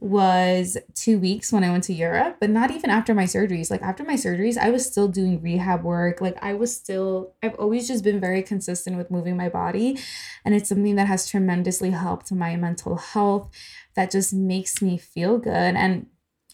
was 0.00 0.76
two 0.94 1.18
weeks 1.18 1.52
when 1.52 1.64
I 1.64 1.70
went 1.70 1.84
to 1.84 1.92
Europe, 1.92 2.36
but 2.40 2.50
not 2.50 2.70
even 2.70 2.88
after 2.88 3.14
my 3.14 3.24
surgeries. 3.24 3.70
Like 3.70 3.82
after 3.82 4.04
my 4.04 4.14
surgeries, 4.14 4.56
I 4.56 4.70
was 4.70 4.86
still 4.86 5.08
doing 5.08 5.42
rehab 5.42 5.82
work. 5.82 6.20
Like 6.20 6.36
I 6.42 6.54
was 6.54 6.74
still, 6.74 7.34
I've 7.42 7.56
always 7.56 7.88
just 7.88 8.04
been 8.04 8.20
very 8.20 8.42
consistent 8.42 8.96
with 8.96 9.10
moving 9.10 9.36
my 9.36 9.48
body. 9.48 9.98
And 10.44 10.54
it's 10.54 10.68
something 10.68 10.94
that 10.96 11.08
has 11.08 11.28
tremendously 11.28 11.90
helped 11.90 12.30
my 12.30 12.54
mental 12.54 12.96
health 12.96 13.50
that 13.96 14.10
just 14.10 14.32
makes 14.32 14.80
me 14.80 14.98
feel 14.98 15.36
good. 15.38 15.74
And 15.74 16.06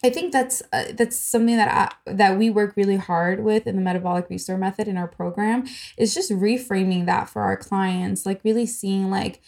I 0.03 0.09
think 0.09 0.33
that's 0.33 0.61
uh, 0.73 0.91
that's 0.93 1.17
something 1.17 1.55
that 1.55 1.93
I, 2.05 2.11
that 2.13 2.37
we 2.37 2.49
work 2.49 2.75
really 2.75 2.97
hard 2.97 3.43
with 3.43 3.65
in 3.65 3.75
the 3.75 3.81
metabolic 3.81 4.29
restore 4.29 4.57
method 4.57 4.87
in 4.87 4.97
our 4.97 5.07
program 5.07 5.65
is 5.97 6.13
just 6.13 6.31
reframing 6.31 7.05
that 7.05 7.29
for 7.29 7.41
our 7.43 7.55
clients, 7.55 8.25
like 8.25 8.41
really 8.43 8.65
seeing 8.65 9.09
like, 9.09 9.41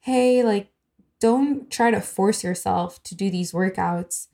hey, 0.00 0.42
like 0.42 0.72
don't 1.20 1.70
try 1.70 1.90
to 1.90 2.00
force 2.00 2.42
yourself 2.42 3.02
to 3.04 3.14
do 3.14 3.30
these 3.30 3.52
workouts 3.52 4.28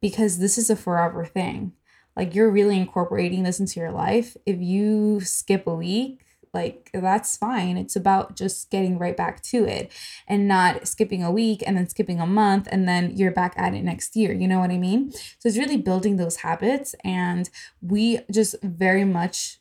because 0.00 0.38
this 0.38 0.56
is 0.56 0.70
a 0.70 0.76
forever 0.76 1.24
thing. 1.24 1.72
Like 2.16 2.34
you're 2.34 2.50
really 2.50 2.76
incorporating 2.76 3.42
this 3.42 3.60
into 3.60 3.80
your 3.80 3.92
life. 3.92 4.36
If 4.46 4.60
you 4.60 5.20
skip 5.20 5.66
a 5.66 5.74
week, 5.74 6.24
like 6.52 6.90
that's 6.92 7.36
fine. 7.36 7.76
It's 7.76 7.94
about 7.94 8.36
just 8.36 8.70
getting 8.70 8.98
right 8.98 9.16
back 9.16 9.42
to 9.44 9.64
it 9.64 9.92
and 10.26 10.48
not 10.48 10.88
skipping 10.88 11.22
a 11.22 11.30
week 11.30 11.62
and 11.64 11.76
then 11.76 11.88
skipping 11.88 12.20
a 12.20 12.26
month 12.26 12.68
and 12.70 12.88
then 12.88 13.16
you're 13.16 13.30
back 13.30 13.54
at 13.56 13.74
it 13.74 13.82
next 13.82 14.16
year. 14.16 14.32
You 14.32 14.48
know 14.48 14.58
what 14.58 14.70
I 14.70 14.78
mean? 14.78 15.12
So 15.12 15.48
it's 15.48 15.58
really 15.58 15.76
building 15.76 16.16
those 16.16 16.36
habits 16.36 16.94
and 17.04 17.48
we 17.80 18.20
just 18.32 18.56
very 18.62 19.04
much 19.04 19.60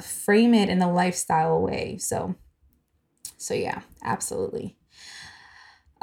frame 0.00 0.54
it 0.54 0.68
in 0.68 0.80
a 0.80 0.92
lifestyle 0.92 1.60
way. 1.60 1.98
So 1.98 2.34
so 3.36 3.52
yeah, 3.52 3.82
absolutely. 4.02 4.76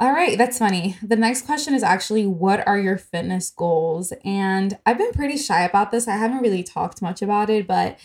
All 0.00 0.12
right, 0.12 0.36
that's 0.36 0.58
funny. 0.58 0.96
The 1.02 1.16
next 1.16 1.42
question 1.42 1.74
is 1.74 1.82
actually 1.82 2.26
what 2.26 2.66
are 2.66 2.78
your 2.78 2.98
fitness 2.98 3.50
goals? 3.50 4.12
And 4.24 4.76
I've 4.84 4.98
been 4.98 5.12
pretty 5.12 5.36
shy 5.36 5.62
about 5.62 5.90
this. 5.90 6.08
I 6.08 6.16
haven't 6.16 6.42
really 6.42 6.64
talked 6.64 7.02
much 7.02 7.22
about 7.22 7.50
it, 7.50 7.68
but 7.68 7.98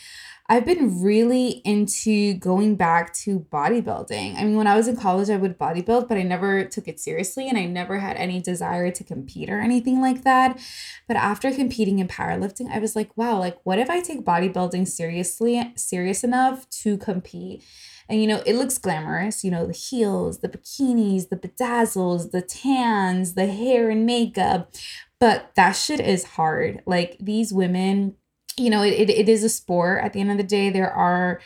I've 0.49 0.65
been 0.65 1.01
really 1.01 1.61
into 1.65 2.35
going 2.35 2.75
back 2.75 3.13
to 3.15 3.41
bodybuilding. 3.51 4.37
I 4.37 4.43
mean, 4.43 4.55
when 4.55 4.67
I 4.67 4.77
was 4.77 4.87
in 4.87 4.95
college, 4.95 5.29
I 5.29 5.37
would 5.37 5.57
bodybuild, 5.57 6.07
but 6.07 6.17
I 6.17 6.23
never 6.23 6.63
took 6.63 6.87
it 6.87 6.99
seriously 6.99 7.49
and 7.49 7.57
I 7.57 7.65
never 7.65 7.97
had 7.99 8.15
any 8.15 8.41
desire 8.41 8.91
to 8.91 9.03
compete 9.03 9.49
or 9.49 9.59
anything 9.59 9.99
like 9.99 10.23
that. 10.23 10.59
But 11.07 11.17
after 11.17 11.51
competing 11.51 11.99
in 11.99 12.07
powerlifting, 12.07 12.69
I 12.69 12.79
was 12.79 12.95
like, 12.95 13.09
wow, 13.17 13.39
like 13.39 13.57
what 13.63 13.79
if 13.79 13.89
I 13.89 13.99
take 14.01 14.23
bodybuilding 14.23 14.87
seriously, 14.87 15.73
serious 15.75 16.23
enough 16.23 16.69
to 16.81 16.97
compete? 16.97 17.63
And 18.09 18.21
you 18.21 18.27
know, 18.27 18.41
it 18.45 18.55
looks 18.55 18.77
glamorous, 18.77 19.43
you 19.43 19.51
know, 19.51 19.65
the 19.65 19.73
heels, 19.73 20.39
the 20.39 20.49
bikinis, 20.49 21.29
the 21.29 21.35
bedazzles, 21.35 22.31
the 22.31 22.41
tans, 22.41 23.33
the 23.33 23.47
hair 23.47 23.89
and 23.89 24.05
makeup. 24.05 24.73
But 25.19 25.51
that 25.55 25.73
shit 25.73 25.99
is 25.99 26.23
hard. 26.23 26.83
Like 26.85 27.17
these 27.19 27.51
women 27.51 28.15
you 28.57 28.69
know, 28.69 28.81
it, 28.81 28.93
it, 28.93 29.09
it 29.09 29.29
is 29.29 29.43
a 29.43 29.49
sport. 29.49 30.03
At 30.03 30.13
the 30.13 30.19
end 30.19 30.31
of 30.31 30.37
the 30.37 30.43
day, 30.43 30.69
there 30.69 30.91
are 30.91 31.39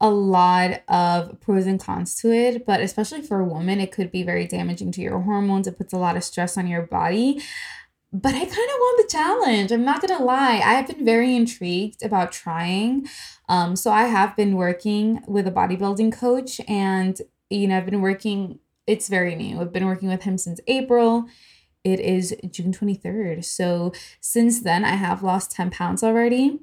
a 0.00 0.10
lot 0.10 0.82
of 0.88 1.40
pros 1.40 1.66
and 1.66 1.80
cons 1.80 2.14
to 2.20 2.32
it, 2.32 2.64
but 2.64 2.80
especially 2.80 3.20
for 3.20 3.40
a 3.40 3.44
woman, 3.44 3.80
it 3.80 3.92
could 3.92 4.10
be 4.10 4.22
very 4.22 4.46
damaging 4.46 4.92
to 4.92 5.00
your 5.00 5.20
hormones. 5.20 5.66
It 5.66 5.76
puts 5.76 5.92
a 5.92 5.98
lot 5.98 6.16
of 6.16 6.24
stress 6.24 6.56
on 6.56 6.66
your 6.66 6.82
body. 6.82 7.42
But 8.10 8.34
I 8.34 8.38
kind 8.38 8.50
of 8.50 8.56
want 8.56 9.02
the 9.02 9.12
challenge. 9.12 9.70
I'm 9.70 9.84
not 9.84 10.00
gonna 10.00 10.24
lie. 10.24 10.56
I 10.64 10.74
have 10.74 10.86
been 10.86 11.04
very 11.04 11.36
intrigued 11.36 12.02
about 12.02 12.32
trying. 12.32 13.06
Um, 13.48 13.76
so 13.76 13.90
I 13.90 14.04
have 14.04 14.34
been 14.36 14.56
working 14.56 15.22
with 15.26 15.46
a 15.46 15.52
bodybuilding 15.52 16.12
coach, 16.12 16.60
and 16.66 17.20
you 17.50 17.68
know, 17.68 17.76
I've 17.76 17.86
been 17.86 18.00
working. 18.00 18.60
It's 18.86 19.08
very 19.08 19.34
new. 19.34 19.60
I've 19.60 19.72
been 19.72 19.84
working 19.86 20.08
with 20.08 20.22
him 20.22 20.38
since 20.38 20.60
April 20.66 21.28
it 21.84 22.00
is 22.00 22.34
June 22.50 22.72
23rd. 22.72 23.44
So 23.44 23.92
since 24.20 24.60
then, 24.60 24.84
I 24.84 24.94
have 24.96 25.22
lost 25.22 25.52
10 25.52 25.70
pounds 25.70 26.02
already. 26.02 26.60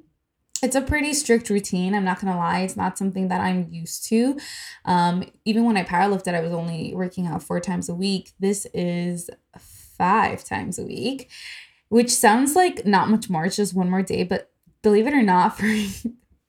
It's 0.63 0.75
a 0.75 0.81
pretty 0.81 1.13
strict 1.13 1.49
routine. 1.49 1.93
I'm 1.93 2.05
not 2.05 2.19
gonna 2.19 2.37
lie. 2.37 2.61
It's 2.61 2.77
not 2.77 2.97
something 2.97 3.27
that 3.27 3.41
I'm 3.41 3.67
used 3.69 4.07
to. 4.09 4.37
Um, 4.85 5.25
even 5.43 5.65
when 5.65 5.77
I 5.77 5.83
powerlifted, 5.83 6.33
I 6.33 6.39
was 6.39 6.53
only 6.53 6.93
working 6.93 7.27
out 7.27 7.43
four 7.43 7.59
times 7.59 7.89
a 7.89 7.95
week. 7.95 8.31
This 8.39 8.65
is 8.73 9.29
five 9.97 10.43
times 10.43 10.77
a 10.79 10.83
week, 10.83 11.29
which 11.89 12.11
sounds 12.11 12.55
like 12.55 12.85
not 12.85 13.09
much 13.09 13.29
more. 13.29 13.45
It's 13.45 13.55
just 13.55 13.73
one 13.75 13.89
more 13.89 14.01
day, 14.03 14.23
but 14.23 14.51
believe 14.81 15.07
it 15.07 15.13
or 15.13 15.23
not, 15.23 15.57
for 15.57 15.65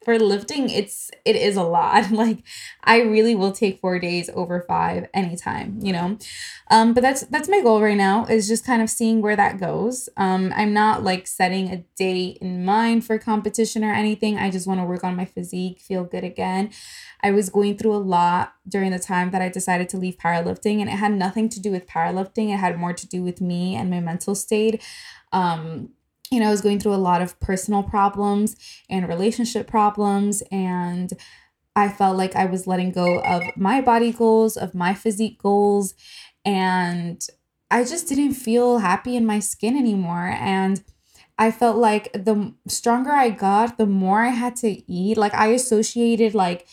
for 0.07 0.21
lifting 0.21 0.71
it's 0.71 1.11
it 1.25 1.35
is 1.35 1.57
a 1.57 1.63
lot. 1.65 2.05
Like 2.23 2.45
i 2.85 3.01
really 3.01 3.35
will 3.35 3.51
take 3.51 3.81
four 3.81 3.99
days 3.99 4.31
over 4.33 4.65
five 4.69 5.09
anytime 5.13 5.81
you 5.83 5.93
know? 5.93 6.17
Um 6.71 6.95
but 6.95 7.03
that's 7.03 7.23
that's 7.23 7.49
my 7.49 7.61
goal 7.61 7.83
right 7.83 7.97
now 7.97 8.25
is 8.27 8.47
just 8.47 8.65
kind 8.65 8.81
of 8.81 8.89
seeing 8.89 9.21
where 9.21 9.35
that 9.35 9.59
goes. 9.59 10.09
Um 10.17 10.53
i'm 10.55 10.73
not 10.73 11.03
like 11.03 11.27
setting 11.27 11.71
a 11.71 11.79
date 11.97 12.39
in 12.41 12.65
mind 12.65 13.05
for 13.05 13.19
competition 13.19 13.83
or 13.83 13.93
anything. 13.93 14.39
I 14.39 14.49
just 14.49 14.69
want 14.69 14.79
to 14.79 14.85
work 14.85 15.03
on 15.03 15.17
my 15.17 15.25
physique 15.25 15.81
feel 15.81 16.05
good 16.05 16.23
again. 16.23 16.71
I 17.21 17.33
was 17.33 17.51
going 17.51 17.77
through 17.77 17.97
a 17.97 18.07
lot 18.17 18.55
during 18.69 18.93
the 18.93 19.01
time 19.01 19.33
that 19.33 19.43
i 19.43 19.49
decided 19.49 19.89
to 19.89 19.99
leave 19.99 20.19
powerlifting 20.19 20.81
and 20.81 20.89
it 20.89 21.01
had 21.05 21.13
nothing 21.13 21.49
to 21.49 21.61
do 21.61 21.73
with 21.73 21.89
powerlifting. 21.89 22.55
It 22.55 22.59
had 22.59 22.79
more 22.79 22.93
to 22.93 23.07
do 23.09 23.25
with 23.25 23.41
me 23.41 23.75
and 23.75 23.91
my 23.91 23.99
mental 23.99 24.37
state. 24.37 24.81
Um 25.33 25.91
you 26.31 26.41
know, 26.41 26.49
I 26.49 26.51
was 26.51 26.61
going 26.61 26.81
through 26.81 26.95
a 26.95 26.97
lot 26.97 27.23
of 27.23 27.39
personal 27.41 27.83
problems 27.83 28.57
and 28.91 29.09
relationship 29.09 29.67
problems. 29.67 30.43
And 30.51 31.13
I 31.75 31.89
felt 31.89 32.17
like 32.17 32.35
I 32.35 32.47
was 32.47 32.67
letting 32.67 32.93
go 32.93 33.21
of 33.21 33.43
my 33.57 33.81
body 33.81 34.13
goals, 34.13 34.57
of 34.57 34.75
my 34.75 34.95
physique 34.95 35.41
goals. 35.43 35.95
And 36.45 37.25
I 37.71 37.85
just 37.85 38.09
didn't 38.09 38.35
feel 38.35 38.79
happy 38.79 39.17
in 39.17 39.27
my 39.27 39.41
skin 39.41 39.77
anymore. 39.77 40.35
And 40.39 40.83
I 41.39 41.51
felt 41.51 41.77
like 41.77 42.13
the 42.13 42.55
stronger 42.67 43.13
I 43.13 43.31
got, 43.31 43.77
the 43.77 43.87
more 43.87 44.23
I 44.23 44.31
had 44.31 44.57
to 44.57 44.91
eat. 44.91 45.17
Like 45.17 45.35
I 45.35 45.49
associated 45.49 46.35
like 46.35 46.67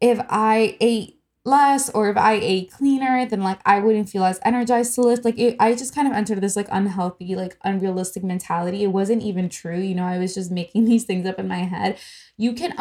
if 0.00 0.20
I 0.28 0.76
ate 0.80 1.20
less 1.44 1.90
or 1.90 2.08
if 2.08 2.16
I 2.16 2.34
ate 2.34 2.72
cleaner, 2.72 3.26
then 3.26 3.42
like 3.42 3.60
I 3.66 3.80
wouldn't 3.80 4.08
feel 4.08 4.24
as 4.24 4.40
energized 4.44 4.94
to 4.94 5.02
lift. 5.02 5.24
Like 5.24 5.38
it, 5.38 5.56
I 5.60 5.74
just 5.74 5.94
kind 5.94 6.08
of 6.08 6.14
entered 6.14 6.40
this 6.40 6.56
like 6.56 6.68
unhealthy, 6.70 7.36
like 7.36 7.58
unrealistic 7.64 8.24
mentality. 8.24 8.82
It 8.82 8.88
wasn't 8.88 9.22
even 9.22 9.48
true. 9.48 9.78
You 9.78 9.94
know, 9.94 10.04
I 10.06 10.18
was 10.18 10.34
just 10.34 10.50
making 10.50 10.84
these 10.86 11.04
things 11.04 11.26
up 11.26 11.38
in 11.38 11.48
my 11.48 11.64
head. 11.64 11.98
You 12.36 12.52
can 12.54 12.74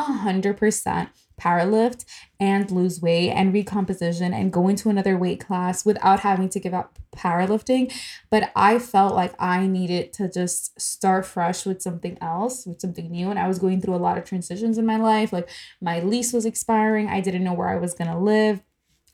100% 1.39 1.41
powerlift 1.41 2.05
and 2.39 2.69
lose 2.71 3.01
weight 3.01 3.31
and 3.31 3.53
recomposition 3.53 4.33
and 4.33 4.51
go 4.51 4.67
into 4.67 4.89
another 4.89 5.17
weight 5.17 5.39
class 5.39 5.85
without 5.85 6.21
having 6.21 6.49
to 6.49 6.59
give 6.59 6.73
up 6.73 6.99
powerlifting. 7.15 7.93
But 8.29 8.51
I 8.55 8.79
felt 8.79 9.13
like 9.13 9.33
I 9.39 9.67
needed 9.67 10.13
to 10.13 10.29
just 10.29 10.79
start 10.79 11.25
fresh 11.25 11.65
with 11.65 11.81
something 11.81 12.17
else, 12.21 12.65
with 12.65 12.81
something 12.81 13.09
new. 13.09 13.29
And 13.29 13.39
I 13.39 13.47
was 13.47 13.59
going 13.59 13.81
through 13.81 13.95
a 13.95 13.97
lot 13.97 14.17
of 14.17 14.25
transitions 14.25 14.77
in 14.77 14.85
my 14.85 14.97
life. 14.97 15.31
Like 15.31 15.49
my 15.81 15.99
lease 15.99 16.33
was 16.33 16.45
expiring, 16.45 17.07
I 17.07 17.21
didn't 17.21 17.43
know 17.43 17.53
where 17.53 17.69
I 17.69 17.77
was 17.77 17.93
going 17.93 18.11
to 18.11 18.17
live. 18.17 18.61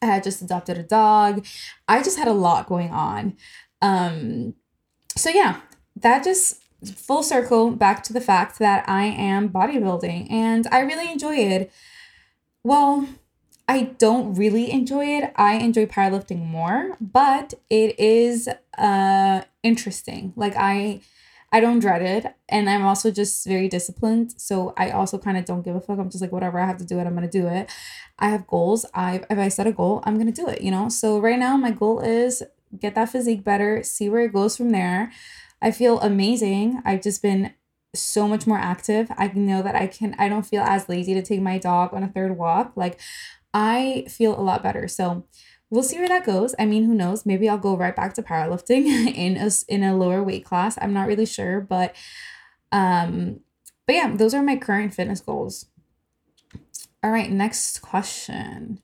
I 0.02 0.06
had 0.06 0.24
just 0.24 0.42
adopted 0.42 0.78
a 0.78 0.84
dog. 0.84 1.46
I 1.88 2.02
just 2.02 2.18
had 2.18 2.28
a 2.28 2.34
lot 2.34 2.68
going 2.68 2.92
on. 2.92 3.36
Um, 3.82 4.56
so 5.16 5.30
yeah, 5.30 5.60
that 5.98 6.24
just 6.24 6.62
full 6.96 7.24
circle 7.24 7.72
back 7.72 8.04
to 8.04 8.14
the 8.14 8.22
fact 8.22 8.60
that 8.60 8.88
I 8.88 9.04
am 9.04 9.50
bodybuilding 9.50 10.32
and 10.32 10.66
I 10.72 10.80
really 10.80 11.12
enjoy 11.12 11.36
it. 11.36 11.72
Well, 12.64 13.08
I 13.68 13.84
don't 14.00 14.34
really 14.34 14.72
enjoy 14.72 15.06
it. 15.06 15.32
I 15.36 15.56
enjoy 15.56 15.86
powerlifting 15.86 16.46
more, 16.46 16.98
but 17.00 17.54
it 17.70 18.00
is 18.00 18.50
uh 18.78 19.42
interesting. 19.64 20.34
Like 20.36 20.56
I 20.58 21.02
I 21.52 21.60
don't 21.62 21.80
dread 21.80 22.02
it 22.04 22.36
and 22.48 22.70
I'm 22.70 22.86
also 22.86 23.12
just 23.12 23.46
very 23.46 23.68
disciplined. 23.70 24.34
So 24.40 24.74
I 24.78 24.92
also 24.92 25.18
kind 25.18 25.38
of 25.38 25.46
don't 25.46 25.64
give 25.64 25.76
a 25.76 25.82
fuck. 25.82 26.00
I'm 26.00 26.10
just 26.10 26.22
like 26.22 26.32
whatever 26.32 26.60
I 26.60 26.66
have 26.68 26.78
to 26.78 26.86
do 26.86 27.00
it, 27.00 27.06
I'm 27.08 27.16
going 27.16 27.30
to 27.30 27.40
do 27.42 27.48
it. 27.48 27.72
I 28.20 28.30
have 28.30 28.46
goals. 28.48 28.86
I 28.94 29.22
if 29.30 29.38
I 29.40 29.48
set 29.50 29.68
a 29.68 29.72
goal, 29.72 30.02
I'm 30.06 30.16
going 30.16 30.32
to 30.32 30.42
do 30.42 30.48
it, 30.48 30.62
you 30.62 30.72
know? 30.72 30.90
So 30.90 31.20
right 31.20 31.40
now 31.40 31.58
my 31.58 31.72
goal 31.72 32.00
is 32.02 32.44
get 32.80 32.96
that 32.96 33.10
physique 33.10 33.44
better, 33.44 33.82
see 33.84 34.10
where 34.10 34.22
it 34.26 34.34
goes 34.34 34.58
from 34.58 34.70
there. 34.72 35.12
I 35.62 35.72
feel 35.72 36.00
amazing. 36.02 36.82
I've 36.86 37.02
just 37.02 37.22
been 37.22 37.54
so 37.96 38.28
much 38.28 38.46
more 38.46 38.58
active. 38.58 39.12
I 39.18 39.28
know 39.30 39.62
that 39.62 39.76
I 39.76 39.88
can 39.88 40.16
I 40.20 40.30
don't 40.30 40.46
feel 40.46 40.62
as 40.62 40.90
lazy 40.90 41.14
to 41.14 41.22
take 41.22 41.42
my 41.42 41.58
dog 41.58 41.94
on 41.94 42.04
a 42.04 42.08
third 42.08 42.38
walk. 42.38 42.74
Like 42.76 43.00
I 43.54 44.06
feel 44.10 44.40
a 44.40 44.42
lot 44.42 44.64
better. 44.64 44.88
So 44.88 45.26
we'll 45.70 45.84
see 45.84 45.98
where 45.98 46.08
that 46.08 46.26
goes. 46.26 46.56
I 46.60 46.66
mean, 46.66 46.86
who 46.86 46.94
knows? 46.94 47.26
Maybe 47.26 47.50
I'll 47.50 47.58
go 47.58 47.76
right 47.76 47.96
back 47.96 48.14
to 48.16 48.24
powerlifting 48.24 48.86
in 49.16 49.38
a 49.38 49.50
in 49.68 49.84
a 49.84 49.96
lower 49.96 50.24
weight 50.24 50.46
class. 50.46 50.78
I'm 50.82 50.94
not 50.94 51.08
really 51.08 51.26
sure, 51.26 51.62
but 51.62 51.96
um 52.72 53.42
but 53.88 53.96
yeah, 53.96 54.16
those 54.16 54.34
are 54.34 54.44
my 54.44 54.56
current 54.56 54.94
fitness 54.94 55.20
goals. 55.20 55.66
All 57.04 57.12
right, 57.12 57.32
next 57.32 57.80
question. 57.82 58.82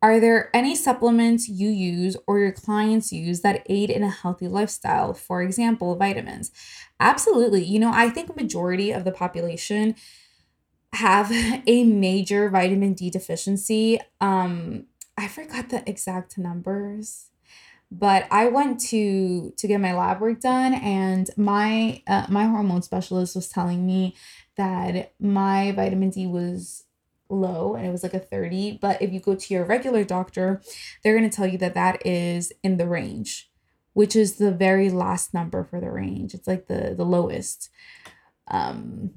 Are 0.00 0.20
there 0.20 0.50
any 0.54 0.76
supplements 0.76 1.48
you 1.48 1.70
use 1.70 2.16
or 2.26 2.38
your 2.38 2.52
clients 2.52 3.12
use 3.12 3.40
that 3.40 3.64
aid 3.66 3.90
in 3.90 4.02
a 4.04 4.10
healthy 4.10 4.46
lifestyle? 4.46 5.12
For 5.12 5.42
example, 5.42 5.96
vitamins. 5.96 6.52
Absolutely. 7.00 7.64
You 7.64 7.80
know, 7.80 7.90
I 7.92 8.08
think 8.08 8.36
majority 8.36 8.92
of 8.92 9.04
the 9.04 9.10
population 9.12 9.96
have 10.94 11.30
a 11.66 11.84
major 11.84 12.48
vitamin 12.48 12.94
D 12.94 13.10
deficiency. 13.10 14.00
Um, 14.20 14.86
I 15.16 15.28
forgot 15.28 15.68
the 15.70 15.88
exact 15.88 16.38
numbers, 16.38 17.30
but 17.90 18.26
I 18.30 18.48
went 18.48 18.80
to 18.90 19.52
to 19.56 19.68
get 19.68 19.80
my 19.80 19.94
lab 19.94 20.20
work 20.20 20.40
done, 20.40 20.74
and 20.74 21.30
my 21.36 22.02
uh, 22.06 22.26
my 22.28 22.46
hormone 22.46 22.82
specialist 22.82 23.36
was 23.36 23.48
telling 23.48 23.86
me 23.86 24.16
that 24.56 25.14
my 25.20 25.72
vitamin 25.72 26.10
D 26.10 26.26
was 26.26 26.84
low 27.30 27.74
and 27.74 27.86
it 27.86 27.90
was 27.90 28.02
like 28.02 28.14
a 28.14 28.18
30 28.18 28.78
but 28.80 29.00
if 29.02 29.12
you 29.12 29.20
go 29.20 29.34
to 29.34 29.54
your 29.54 29.64
regular 29.64 30.04
doctor 30.04 30.62
they're 31.02 31.16
going 31.16 31.28
to 31.28 31.34
tell 31.34 31.46
you 31.46 31.58
that 31.58 31.74
that 31.74 32.04
is 32.06 32.52
in 32.62 32.76
the 32.76 32.86
range 32.86 33.50
which 33.92 34.16
is 34.16 34.36
the 34.36 34.52
very 34.52 34.90
last 34.90 35.34
number 35.34 35.62
for 35.64 35.80
the 35.80 35.90
range 35.90 36.34
it's 36.34 36.48
like 36.48 36.66
the 36.66 36.94
the 36.96 37.04
lowest 37.04 37.68
um 38.48 39.10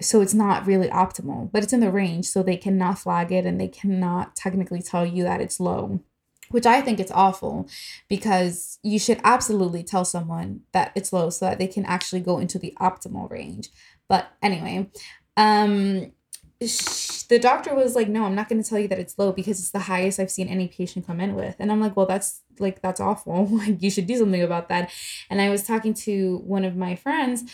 so 0.00 0.22
it's 0.22 0.32
not 0.32 0.66
really 0.66 0.88
optimal 0.88 1.50
but 1.52 1.62
it's 1.62 1.72
in 1.72 1.80
the 1.80 1.90
range 1.90 2.26
so 2.26 2.42
they 2.42 2.56
cannot 2.56 2.98
flag 2.98 3.30
it 3.30 3.44
and 3.44 3.60
they 3.60 3.68
cannot 3.68 4.34
technically 4.34 4.80
tell 4.80 5.04
you 5.04 5.22
that 5.22 5.40
it's 5.40 5.60
low 5.60 6.00
which 6.50 6.66
I 6.66 6.80
think 6.80 6.98
it's 6.98 7.12
awful 7.12 7.68
because 8.08 8.78
you 8.82 8.98
should 8.98 9.20
absolutely 9.22 9.82
tell 9.82 10.04
someone 10.04 10.62
that 10.72 10.92
it's 10.94 11.12
low 11.12 11.30
so 11.30 11.46
that 11.46 11.58
they 11.58 11.68
can 11.68 11.84
actually 11.84 12.20
go 12.20 12.38
into 12.38 12.58
the 12.58 12.74
optimal 12.80 13.30
range. 13.30 13.70
But 14.08 14.32
anyway, 14.42 14.90
um 15.36 16.12
the 16.60 17.38
doctor 17.40 17.74
was 17.74 17.96
like, 17.96 18.08
no, 18.08 18.24
I'm 18.24 18.34
not 18.34 18.48
going 18.48 18.62
to 18.62 18.68
tell 18.68 18.78
you 18.78 18.88
that 18.88 18.98
it's 18.98 19.18
low 19.18 19.32
because 19.32 19.58
it's 19.60 19.70
the 19.70 19.78
highest 19.78 20.20
I've 20.20 20.30
seen 20.30 20.48
any 20.48 20.68
patient 20.68 21.06
come 21.06 21.20
in 21.20 21.34
with. 21.34 21.56
And 21.58 21.72
I'm 21.72 21.80
like, 21.80 21.96
well, 21.96 22.06
that's 22.06 22.42
like, 22.58 22.82
that's 22.82 23.00
awful. 23.00 23.46
Like, 23.50 23.82
you 23.82 23.90
should 23.90 24.06
do 24.06 24.16
something 24.16 24.42
about 24.42 24.68
that. 24.68 24.90
And 25.30 25.40
I 25.40 25.48
was 25.48 25.62
talking 25.62 25.94
to 25.94 26.38
one 26.38 26.64
of 26.64 26.76
my 26.76 26.96
friends 26.96 27.44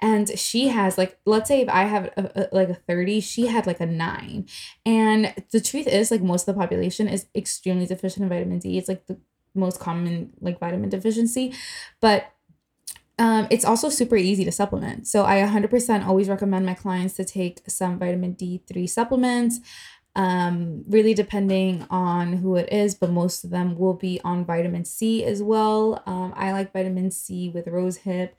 and 0.00 0.38
she 0.38 0.68
has 0.68 0.98
like 0.98 1.18
let's 1.24 1.48
say 1.48 1.62
if 1.62 1.70
i 1.70 1.84
have 1.84 2.04
a, 2.18 2.30
a, 2.34 2.48
like 2.54 2.68
a 2.68 2.74
30 2.74 3.18
she 3.20 3.46
had 3.46 3.66
like 3.66 3.80
a 3.80 3.86
9 3.86 4.46
and 4.84 5.34
the 5.52 5.60
truth 5.60 5.86
is 5.86 6.10
like 6.10 6.20
most 6.20 6.46
of 6.46 6.54
the 6.54 6.60
population 6.60 7.08
is 7.08 7.24
extremely 7.34 7.86
deficient 7.86 8.24
in 8.24 8.28
vitamin 8.28 8.58
d 8.58 8.76
it's 8.76 8.88
like 8.88 9.06
the 9.06 9.16
most 9.54 9.80
common 9.80 10.34
like 10.40 10.60
vitamin 10.60 10.90
deficiency 10.90 11.54
but 12.02 12.30
um, 13.18 13.46
it's 13.50 13.64
also 13.64 13.88
super 13.88 14.16
easy 14.16 14.44
to 14.44 14.52
supplement. 14.52 15.06
So 15.06 15.24
I 15.24 15.40
100% 15.40 16.06
always 16.06 16.28
recommend 16.28 16.66
my 16.66 16.74
clients 16.74 17.14
to 17.14 17.24
take 17.24 17.62
some 17.68 17.98
vitamin 17.98 18.34
D3 18.34 18.88
supplements, 18.88 19.60
um, 20.14 20.84
really 20.86 21.14
depending 21.14 21.86
on 21.88 22.34
who 22.34 22.56
it 22.56 22.70
is, 22.70 22.94
but 22.94 23.10
most 23.10 23.42
of 23.42 23.50
them 23.50 23.76
will 23.78 23.94
be 23.94 24.20
on 24.22 24.44
vitamin 24.44 24.84
C 24.84 25.24
as 25.24 25.42
well. 25.42 26.02
Um, 26.06 26.34
I 26.36 26.52
like 26.52 26.72
vitamin 26.72 27.10
C 27.10 27.48
with 27.48 27.68
rose 27.68 27.98
hip, 27.98 28.36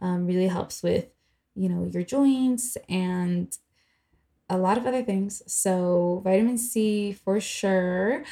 um, 0.00 0.26
really 0.26 0.48
helps 0.48 0.82
with, 0.82 1.06
you 1.54 1.70
know, 1.70 1.88
your 1.90 2.02
joints 2.02 2.76
and 2.88 3.56
a 4.50 4.58
lot 4.58 4.78
of 4.78 4.86
other 4.86 5.02
things. 5.02 5.42
So 5.46 6.20
vitamin 6.22 6.58
C 6.58 7.12
for 7.12 7.40
sure. 7.40 8.24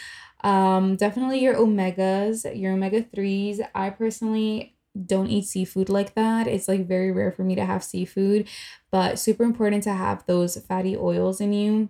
Um, 0.42 0.96
definitely 0.96 1.40
your 1.40 1.54
omegas, 1.54 2.44
your 2.58 2.74
omega 2.74 3.02
3s. 3.02 3.60
I 3.74 3.90
personally 3.90 4.75
don't 5.04 5.28
eat 5.28 5.46
seafood 5.46 5.88
like 5.88 6.14
that. 6.14 6.46
It's 6.46 6.68
like 6.68 6.86
very 6.86 7.12
rare 7.12 7.32
for 7.32 7.42
me 7.42 7.54
to 7.54 7.64
have 7.64 7.84
seafood, 7.84 8.48
but 8.90 9.18
super 9.18 9.44
important 9.44 9.82
to 9.84 9.92
have 9.92 10.24
those 10.26 10.56
fatty 10.56 10.96
oils 10.96 11.40
in 11.40 11.52
you, 11.52 11.88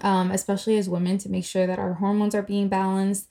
um, 0.00 0.30
especially 0.30 0.76
as 0.76 0.88
women 0.88 1.18
to 1.18 1.28
make 1.28 1.44
sure 1.44 1.66
that 1.66 1.78
our 1.78 1.94
hormones 1.94 2.34
are 2.34 2.42
being 2.42 2.68
balanced. 2.68 3.28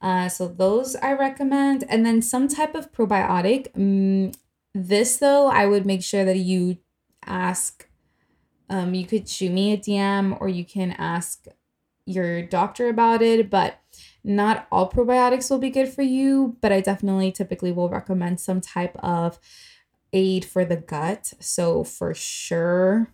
Uh, 0.00 0.28
so 0.28 0.46
those 0.46 0.94
I 0.96 1.12
recommend, 1.12 1.84
and 1.88 2.04
then 2.04 2.22
some 2.22 2.48
type 2.48 2.74
of 2.74 2.92
probiotic. 2.92 3.68
Um, 3.74 4.32
this 4.74 5.16
though, 5.16 5.48
I 5.48 5.66
would 5.66 5.86
make 5.86 6.02
sure 6.02 6.24
that 6.24 6.38
you 6.38 6.78
ask. 7.24 7.88
Um, 8.68 8.94
you 8.94 9.06
could 9.06 9.28
shoot 9.28 9.52
me 9.52 9.72
a 9.72 9.76
DM 9.78 10.36
or 10.40 10.48
you 10.48 10.64
can 10.64 10.92
ask 10.92 11.46
your 12.04 12.42
doctor 12.42 12.88
about 12.88 13.22
it, 13.22 13.48
but 13.48 13.80
not 14.26 14.66
all 14.72 14.90
probiotics 14.90 15.48
will 15.48 15.60
be 15.60 15.70
good 15.70 15.88
for 15.88 16.02
you, 16.02 16.56
but 16.60 16.72
I 16.72 16.80
definitely 16.80 17.30
typically 17.30 17.70
will 17.70 17.88
recommend 17.88 18.40
some 18.40 18.60
type 18.60 18.96
of 18.96 19.38
aid 20.12 20.44
for 20.44 20.64
the 20.64 20.76
gut. 20.76 21.32
So 21.38 21.84
for 21.84 22.12
sure, 22.12 23.12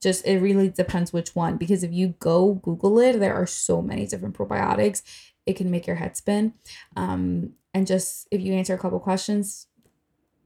just 0.00 0.24
it 0.24 0.38
really 0.38 0.68
depends 0.68 1.12
which 1.12 1.34
one 1.34 1.56
because 1.56 1.82
if 1.82 1.92
you 1.92 2.14
go 2.20 2.54
Google 2.54 3.00
it, 3.00 3.18
there 3.18 3.34
are 3.34 3.46
so 3.46 3.82
many 3.82 4.06
different 4.06 4.38
probiotics. 4.38 5.02
It 5.46 5.56
can 5.56 5.68
make 5.68 5.84
your 5.84 5.96
head 5.96 6.16
spin. 6.16 6.54
Um, 6.94 7.54
and 7.74 7.84
just 7.84 8.28
if 8.30 8.40
you 8.40 8.52
answer 8.54 8.74
a 8.74 8.78
couple 8.78 9.00
questions, 9.00 9.66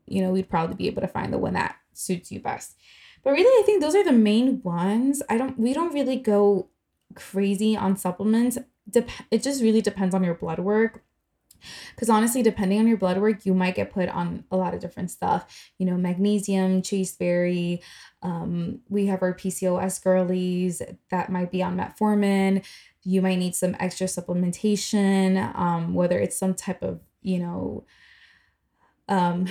you 0.07 0.23
know, 0.23 0.31
we'd 0.31 0.49
probably 0.49 0.77
be 0.77 0.87
able 0.87 1.03
to 1.03 1.09
find 1.09 1.31
the 1.31 1.39
one 1.39 1.53
that 1.53 1.77
suits 1.93 2.33
you 2.33 2.41
best. 2.41 2.75
But 3.23 3.33
really, 3.33 3.63
I 3.63 3.67
think 3.67 3.83
those 3.83 3.95
are 3.95 4.05
the 4.05 4.13
main 4.13 4.63
ones. 4.63 5.23
I 5.29 5.37
don't, 5.37 5.59
we 5.59 5.75
don't 5.75 5.93
really 5.93 6.17
go 6.17 6.71
crazy 7.15 7.77
on 7.77 7.99
supplements 7.99 8.57
dep- 8.91 9.09
it 9.31 9.43
just 9.43 9.63
really 9.63 9.81
depends 9.81 10.15
on 10.15 10.25
your 10.25 10.35
blood 10.35 10.59
work. 10.59 11.03
Because 11.95 12.09
honestly 12.09 12.43
depending 12.43 12.79
on 12.79 12.89
your 12.89 12.97
blood 12.97 13.19
work 13.19 13.45
you 13.45 13.53
might 13.53 13.75
get 13.75 13.93
put 13.93 14.09
on 14.09 14.45
a 14.51 14.57
lot 14.57 14.73
of 14.73 14.81
different 14.81 15.11
stuff. 15.11 15.71
You 15.79 15.87
know 15.87 15.97
magnesium 15.97 16.83
chasteberry 16.83 17.83
um, 18.23 18.81
we 18.89 19.07
have 19.07 19.23
our 19.23 19.35
pcos 19.35 20.03
girlies 20.03 20.81
that 21.11 21.31
might 21.31 21.51
be 21.51 21.63
on 21.63 21.77
metformin. 21.77 22.65
You 23.03 23.21
might 23.21 23.39
need 23.39 23.55
some 23.55 23.77
extra 23.79 24.07
supplementation 24.07 25.55
um, 25.55 25.93
whether 25.95 26.19
it's 26.19 26.39
some 26.39 26.55
type 26.55 26.83
of 26.83 27.01
you 27.23 27.39
know 27.41 27.85
um, 29.09 29.47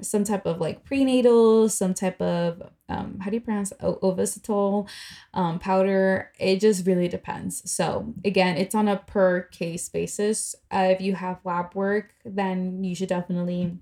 some 0.00 0.24
type 0.24 0.46
of 0.46 0.60
like 0.60 0.84
prenatal, 0.84 1.68
some 1.68 1.94
type 1.94 2.20
of 2.20 2.62
um, 2.88 3.18
how 3.20 3.30
do 3.30 3.36
you 3.36 3.40
pronounce 3.40 3.72
o- 3.80 3.98
Ovasitol 4.02 4.88
um, 5.34 5.58
powder. 5.58 6.30
It 6.38 6.60
just 6.60 6.86
really 6.86 7.08
depends. 7.08 7.70
So 7.70 8.14
again, 8.24 8.56
it's 8.56 8.74
on 8.74 8.88
a 8.88 8.96
per 8.96 9.42
case 9.42 9.88
basis. 9.88 10.54
Uh, 10.70 10.88
if 10.90 11.00
you 11.00 11.14
have 11.14 11.40
lab 11.44 11.74
work, 11.74 12.14
then 12.24 12.84
you 12.84 12.94
should 12.94 13.08
definitely. 13.08 13.78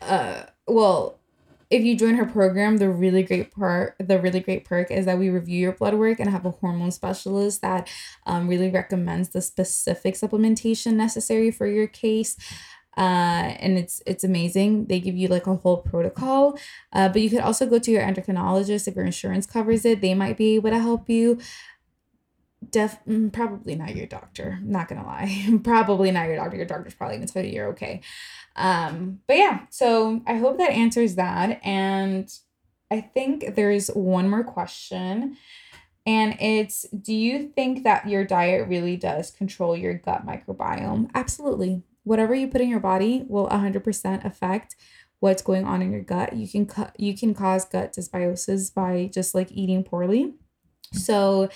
Uh, 0.00 0.42
well, 0.66 1.18
if 1.70 1.84
you 1.84 1.96
join 1.96 2.14
her 2.14 2.24
program, 2.24 2.78
the 2.78 2.88
really 2.88 3.22
great 3.22 3.50
part, 3.50 3.94
the 3.98 4.18
really 4.18 4.40
great 4.40 4.64
perk 4.64 4.90
is 4.90 5.04
that 5.04 5.18
we 5.18 5.28
review 5.28 5.58
your 5.58 5.72
blood 5.72 5.94
work 5.94 6.18
and 6.18 6.30
have 6.30 6.46
a 6.46 6.50
hormone 6.50 6.90
specialist 6.90 7.60
that 7.60 7.90
um, 8.26 8.48
really 8.48 8.70
recommends 8.70 9.30
the 9.30 9.42
specific 9.42 10.14
supplementation 10.14 10.94
necessary 10.94 11.50
for 11.50 11.66
your 11.66 11.86
case 11.86 12.36
uh, 12.98 13.54
and 13.60 13.78
it's 13.78 14.02
it's 14.06 14.24
amazing. 14.24 14.86
They 14.86 14.98
give 14.98 15.16
you 15.16 15.28
like 15.28 15.46
a 15.46 15.54
whole 15.54 15.76
protocol, 15.76 16.58
uh, 16.92 17.08
but 17.08 17.22
you 17.22 17.30
could 17.30 17.40
also 17.40 17.64
go 17.64 17.78
to 17.78 17.90
your 17.92 18.02
endocrinologist 18.02 18.88
if 18.88 18.96
your 18.96 19.04
insurance 19.04 19.46
covers 19.46 19.84
it. 19.84 20.00
They 20.00 20.14
might 20.14 20.36
be 20.36 20.56
able 20.56 20.70
to 20.70 20.80
help 20.80 21.08
you. 21.08 21.38
Def 22.70 22.98
mm, 23.06 23.32
probably 23.32 23.76
not 23.76 23.94
your 23.94 24.06
doctor. 24.06 24.58
Not 24.62 24.88
gonna 24.88 25.06
lie, 25.06 25.48
probably 25.62 26.10
not 26.10 26.26
your 26.26 26.36
doctor. 26.36 26.56
Your 26.56 26.66
doctor's 26.66 26.94
probably 26.94 27.18
gonna 27.18 27.28
tell 27.28 27.44
you 27.44 27.52
you're 27.52 27.68
okay. 27.68 28.00
Um, 28.56 29.20
but 29.28 29.36
yeah, 29.36 29.60
so 29.70 30.20
I 30.26 30.38
hope 30.38 30.58
that 30.58 30.72
answers 30.72 31.14
that. 31.14 31.60
And 31.64 32.28
I 32.90 33.00
think 33.00 33.54
there's 33.54 33.88
one 33.88 34.28
more 34.28 34.42
question. 34.42 35.36
And 36.04 36.36
it's 36.40 36.82
Do 36.88 37.14
you 37.14 37.52
think 37.54 37.84
that 37.84 38.08
your 38.08 38.24
diet 38.24 38.66
really 38.66 38.96
does 38.96 39.30
control 39.30 39.76
your 39.76 39.94
gut 39.94 40.26
microbiome? 40.26 41.10
Absolutely 41.14 41.84
whatever 42.08 42.34
you 42.34 42.48
put 42.48 42.62
in 42.62 42.70
your 42.70 42.80
body 42.80 43.24
will 43.28 43.46
100% 43.48 44.24
affect 44.24 44.76
what's 45.20 45.42
going 45.42 45.64
on 45.66 45.82
in 45.82 45.92
your 45.92 46.02
gut. 46.02 46.34
You 46.34 46.48
can 46.48 46.64
cut 46.64 46.98
you 46.98 47.16
can 47.16 47.34
cause 47.34 47.64
gut 47.64 47.92
dysbiosis 47.92 48.72
by 48.72 49.10
just 49.12 49.34
like 49.34 49.52
eating 49.52 49.84
poorly. 49.84 50.34
So 50.92 51.50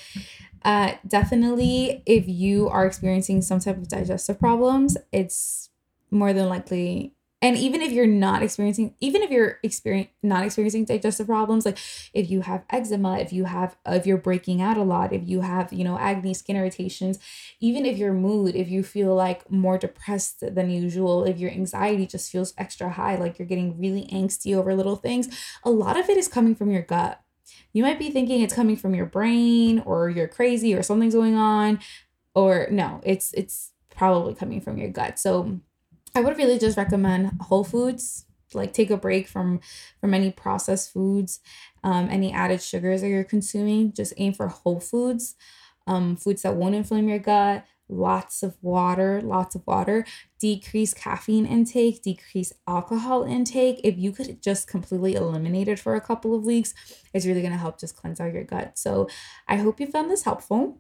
uh 0.65 0.93
definitely 1.07 2.03
if 2.05 2.29
you 2.29 2.69
are 2.69 2.87
experiencing 2.87 3.41
some 3.41 3.61
type 3.61 3.79
of 3.79 3.89
digestive 3.89 4.39
problems, 4.39 4.97
it's 5.11 5.71
more 6.11 6.33
than 6.35 6.49
likely 6.49 7.15
and 7.43 7.57
even 7.57 7.83
if 7.83 7.93
you're 7.93 8.07
not 8.07 8.43
experiencing 8.43 8.95
even 9.01 9.21
if 9.23 9.31
you're 9.31 9.59
experience 9.63 10.09
not 10.23 10.45
experiencing 10.45 10.85
digestive 10.85 11.27
problems 11.27 11.67
like 11.67 11.79
if 12.15 12.31
you 12.31 12.41
have 12.41 12.65
eczema 12.71 13.19
if 13.19 13.33
you 13.33 13.45
have 13.45 13.77
if 13.87 14.07
you're 14.07 14.17
breaking 14.17 14.63
out 14.63 14.79
a 14.79 14.83
lot 14.83 15.13
if 15.13 15.29
you 15.29 15.41
have 15.43 15.73
you 15.73 15.85
know 15.85 15.99
acne 15.99 16.33
skin 16.33 16.57
irritations 16.57 17.19
even 17.61 17.85
if 17.85 17.99
your 17.99 18.13
mood 18.13 18.55
if 18.55 18.69
you 18.69 18.83
feel 18.83 19.15
like 19.15 19.51
more 19.51 19.77
depressed 19.77 20.41
than 20.55 20.71
usual 20.71 21.25
if 21.25 21.39
your 21.39 21.51
anxiety 21.51 22.07
just 22.07 22.31
feels 22.31 22.55
extra 22.57 22.91
high 22.91 23.17
like 23.17 23.39
you're 23.39 23.49
getting 23.49 23.79
really 23.79 24.07
angsty 24.13 24.57
over 24.57 24.75
little 24.75 24.97
things 24.97 25.29
a 25.65 25.71
lot 25.71 25.99
of 25.99 26.09
it 26.09 26.17
is 26.17 26.29
coming 26.29 26.55
from 26.55 26.71
your 26.71 26.83
gut. 26.83 27.21
You 27.73 27.83
might 27.83 27.99
be 27.99 28.11
thinking 28.11 28.41
it's 28.41 28.55
coming 28.55 28.77
from 28.77 28.95
your 28.95 29.07
brain 29.07 29.81
or 29.81 30.09
you're 30.09 30.29
crazy 30.29 30.75
or 30.75 30.83
something's 30.83 31.15
going 31.15 31.35
on 31.35 31.81
or 32.35 32.69
no 32.71 33.01
it's 33.05 33.33
it's 33.35 33.73
probably 33.91 34.35
coming 34.35 34.61
from 34.61 34.79
your 34.79 34.91
gut. 34.91 35.19
So 35.19 35.61
I 36.15 36.21
would 36.21 36.37
really 36.39 36.59
just 36.59 36.77
recommend 36.77 37.33
whole 37.43 37.65
foods. 37.65 38.27
Like 38.55 38.73
take 38.75 38.91
a 38.91 38.99
break 38.99 39.29
from 39.29 39.61
from 40.01 40.13
any 40.15 40.31
processed 40.31 40.93
foods, 40.93 41.41
um, 41.83 42.09
any 42.11 42.33
added 42.33 42.61
sugars 42.63 43.01
that 43.01 43.09
you're 43.09 43.25
consuming. 43.25 43.93
Just 43.95 44.13
aim 44.19 44.35
for 44.35 44.49
whole 44.49 44.81
foods. 44.81 45.37
um, 45.87 46.17
foods 46.17 46.43
that 46.43 46.55
won't 46.57 46.75
inflame 46.75 47.09
your 47.09 47.19
gut, 47.19 47.65
lots 47.89 48.43
of 48.43 48.57
water, 48.63 49.21
lots 49.21 49.55
of 49.55 49.67
water, 49.67 50.05
decrease 50.39 50.95
caffeine 50.95 51.47
intake, 51.47 52.03
decrease 52.03 52.53
alcohol 52.67 53.25
intake. 53.25 53.81
If 53.85 53.99
you 53.99 54.13
could 54.13 54.43
just 54.43 54.69
completely 54.69 55.15
eliminate 55.15 55.69
it 55.69 55.79
for 55.79 55.95
a 55.95 56.01
couple 56.01 56.35
of 56.35 56.45
weeks, 56.45 56.75
it's 57.13 57.27
really 57.27 57.43
to 57.43 57.51
help 57.59 57.79
just 57.81 57.97
cleanse 57.97 58.21
out 58.21 58.33
your 58.33 58.45
gut. 58.45 58.79
So 58.79 59.09
I 59.49 59.57
hope 59.57 59.81
you 59.81 59.87
found 59.87 60.11
this 60.11 60.25
helpful. 60.25 60.79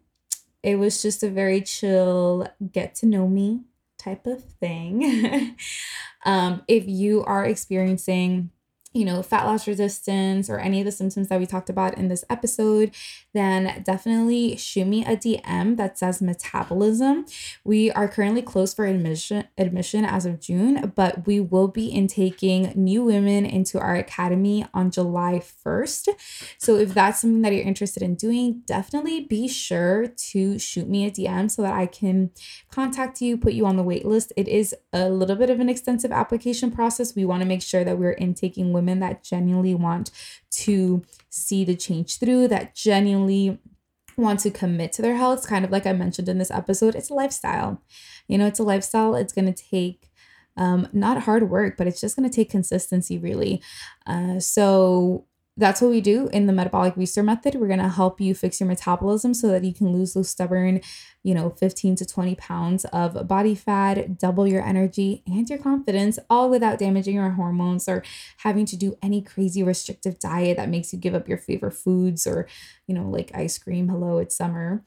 It 0.62 0.76
was 0.76 1.02
just 1.02 1.22
a 1.22 1.28
very 1.28 1.60
chill, 1.60 2.46
get 2.72 2.94
to 2.96 3.06
know 3.06 3.28
me 3.28 3.62
type 4.02 4.26
of 4.26 4.42
thing. 4.42 5.56
um, 6.24 6.62
if 6.68 6.86
you 6.86 7.24
are 7.24 7.44
experiencing 7.44 8.50
you 8.92 9.04
know, 9.04 9.22
fat 9.22 9.44
loss 9.44 9.66
resistance 9.66 10.50
or 10.50 10.58
any 10.58 10.80
of 10.80 10.84
the 10.84 10.92
symptoms 10.92 11.28
that 11.28 11.40
we 11.40 11.46
talked 11.46 11.70
about 11.70 11.96
in 11.96 12.08
this 12.08 12.24
episode, 12.28 12.94
then 13.32 13.82
definitely 13.84 14.56
shoot 14.56 14.86
me 14.86 15.04
a 15.04 15.16
DM 15.16 15.76
that 15.78 15.98
says 15.98 16.20
metabolism. 16.20 17.24
We 17.64 17.90
are 17.92 18.06
currently 18.06 18.42
closed 18.42 18.76
for 18.76 18.84
admission 18.84 19.44
admission 19.56 20.04
as 20.04 20.26
of 20.26 20.40
June, 20.40 20.92
but 20.94 21.26
we 21.26 21.40
will 21.40 21.68
be 21.68 21.88
intaking 21.88 22.72
new 22.74 23.02
women 23.02 23.46
into 23.46 23.78
our 23.78 23.94
academy 23.94 24.66
on 24.74 24.90
July 24.90 25.40
1st. 25.64 26.08
So 26.58 26.76
if 26.76 26.92
that's 26.92 27.20
something 27.20 27.42
that 27.42 27.52
you're 27.52 27.64
interested 27.64 28.02
in 28.02 28.14
doing, 28.14 28.62
definitely 28.66 29.20
be 29.20 29.48
sure 29.48 30.08
to 30.08 30.58
shoot 30.58 30.88
me 30.88 31.06
a 31.06 31.10
DM 31.10 31.50
so 31.50 31.62
that 31.62 31.72
I 31.72 31.86
can 31.86 32.30
contact 32.70 33.20
you, 33.20 33.38
put 33.38 33.54
you 33.54 33.64
on 33.64 33.76
the 33.76 33.82
wait 33.82 34.04
list. 34.04 34.32
It 34.36 34.48
is 34.48 34.74
a 34.92 35.08
little 35.08 35.36
bit 35.36 35.48
of 35.48 35.60
an 35.60 35.68
extensive 35.70 36.12
application 36.12 36.70
process. 36.70 37.16
We 37.16 37.24
want 37.24 37.40
to 37.42 37.48
make 37.48 37.62
sure 37.62 37.84
that 37.84 37.98
we're 37.98 38.12
intaking 38.12 38.72
women 38.72 38.81
women 38.82 39.00
that 39.00 39.22
genuinely 39.22 39.74
want 39.74 40.10
to 40.50 41.04
see 41.30 41.64
the 41.64 41.76
change 41.76 42.18
through, 42.18 42.48
that 42.48 42.74
genuinely 42.74 43.58
want 44.16 44.40
to 44.40 44.50
commit 44.50 44.92
to 44.92 45.02
their 45.02 45.16
health. 45.16 45.38
It's 45.38 45.46
Kind 45.46 45.64
of 45.64 45.70
like 45.70 45.86
I 45.86 45.92
mentioned 45.92 46.28
in 46.28 46.38
this 46.38 46.50
episode, 46.50 46.94
it's 46.94 47.10
a 47.10 47.14
lifestyle. 47.14 47.80
You 48.26 48.38
know, 48.38 48.46
it's 48.46 48.58
a 48.58 48.64
lifestyle. 48.64 49.14
It's 49.14 49.32
going 49.32 49.52
to 49.52 49.64
take 49.64 50.10
um, 50.56 50.88
not 50.92 51.22
hard 51.22 51.48
work, 51.48 51.76
but 51.76 51.86
it's 51.86 52.00
just 52.00 52.16
going 52.16 52.28
to 52.28 52.34
take 52.34 52.50
consistency, 52.50 53.18
really. 53.18 53.62
Uh, 54.06 54.40
so 54.40 55.26
that's 55.56 55.82
what 55.82 55.90
we 55.90 56.00
do 56.00 56.28
in 56.28 56.46
the 56.46 56.52
metabolic 56.52 56.96
restore 56.96 57.22
method. 57.22 57.56
We're 57.56 57.66
going 57.66 57.78
to 57.78 57.88
help 57.88 58.20
you 58.20 58.34
fix 58.34 58.58
your 58.58 58.68
metabolism 58.68 59.34
so 59.34 59.48
that 59.48 59.64
you 59.64 59.74
can 59.74 59.92
lose 59.92 60.14
those 60.14 60.30
stubborn, 60.30 60.80
you 61.22 61.34
know, 61.34 61.50
15 61.50 61.96
to 61.96 62.06
20 62.06 62.34
pounds 62.36 62.86
of 62.86 63.28
body 63.28 63.54
fat, 63.54 64.18
double 64.18 64.46
your 64.46 64.64
energy 64.64 65.22
and 65.26 65.48
your 65.50 65.58
confidence, 65.58 66.18
all 66.30 66.48
without 66.48 66.78
damaging 66.78 67.16
your 67.16 67.30
hormones 67.30 67.86
or 67.86 68.02
having 68.38 68.64
to 68.64 68.76
do 68.76 68.96
any 69.02 69.20
crazy 69.20 69.62
restrictive 69.62 70.18
diet 70.18 70.56
that 70.56 70.70
makes 70.70 70.92
you 70.92 70.98
give 70.98 71.14
up 71.14 71.28
your 71.28 71.38
favorite 71.38 71.74
foods 71.74 72.26
or, 72.26 72.48
you 72.86 72.94
know, 72.94 73.08
like 73.08 73.30
ice 73.34 73.58
cream. 73.58 73.88
Hello, 73.88 74.18
it's 74.18 74.36
summer. 74.36 74.82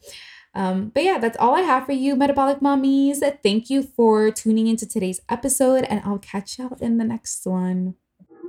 Um, 0.52 0.88
but 0.88 1.04
yeah, 1.04 1.18
that's 1.18 1.36
all 1.36 1.54
I 1.54 1.60
have 1.60 1.86
for 1.86 1.92
you, 1.92 2.16
metabolic 2.16 2.58
mommies. 2.58 3.20
Thank 3.42 3.70
you 3.70 3.82
for 3.82 4.30
tuning 4.32 4.66
into 4.66 4.86
today's 4.86 5.20
episode, 5.28 5.84
and 5.84 6.00
I'll 6.04 6.18
catch 6.18 6.58
y'all 6.58 6.76
in 6.80 6.96
the 6.96 7.04
next 7.04 7.46
one. 7.46 7.94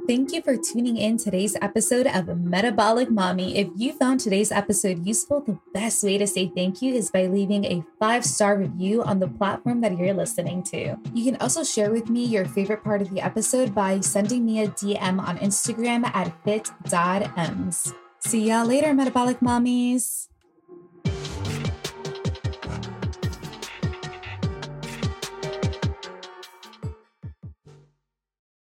Thank 0.07 0.31
you 0.31 0.41
for 0.41 0.55
tuning 0.55 0.95
in 0.95 1.17
today's 1.17 1.57
episode 1.61 2.07
of 2.07 2.31
Metabolic 2.39 3.09
Mami. 3.09 3.55
If 3.55 3.67
you 3.75 3.91
found 3.91 4.21
today's 4.21 4.53
episode 4.53 5.05
useful, 5.05 5.41
the 5.41 5.59
best 5.73 6.01
way 6.01 6.17
to 6.17 6.25
say 6.25 6.47
thank 6.47 6.81
you 6.81 6.95
is 6.95 7.11
by 7.11 7.27
leaving 7.27 7.65
a 7.65 7.83
five 7.99 8.23
star 8.23 8.57
review 8.57 9.03
on 9.03 9.19
the 9.19 9.27
platform 9.27 9.81
that 9.81 9.97
you're 9.97 10.13
listening 10.13 10.63
to. 10.71 10.95
You 11.13 11.25
can 11.25 11.35
also 11.41 11.61
share 11.61 11.91
with 11.91 12.07
me 12.07 12.23
your 12.23 12.45
favorite 12.45 12.85
part 12.85 13.01
of 13.01 13.09
the 13.09 13.19
episode 13.19 13.75
by 13.75 13.99
sending 13.99 14.45
me 14.45 14.63
a 14.63 14.69
DM 14.69 15.19
on 15.19 15.39
Instagram 15.39 16.09
at 16.15 16.31
fit.emz. 16.45 17.93
See 18.19 18.47
y'all 18.47 18.65
later, 18.65 18.93
Metabolic 18.93 19.41
Mommies. 19.41 20.29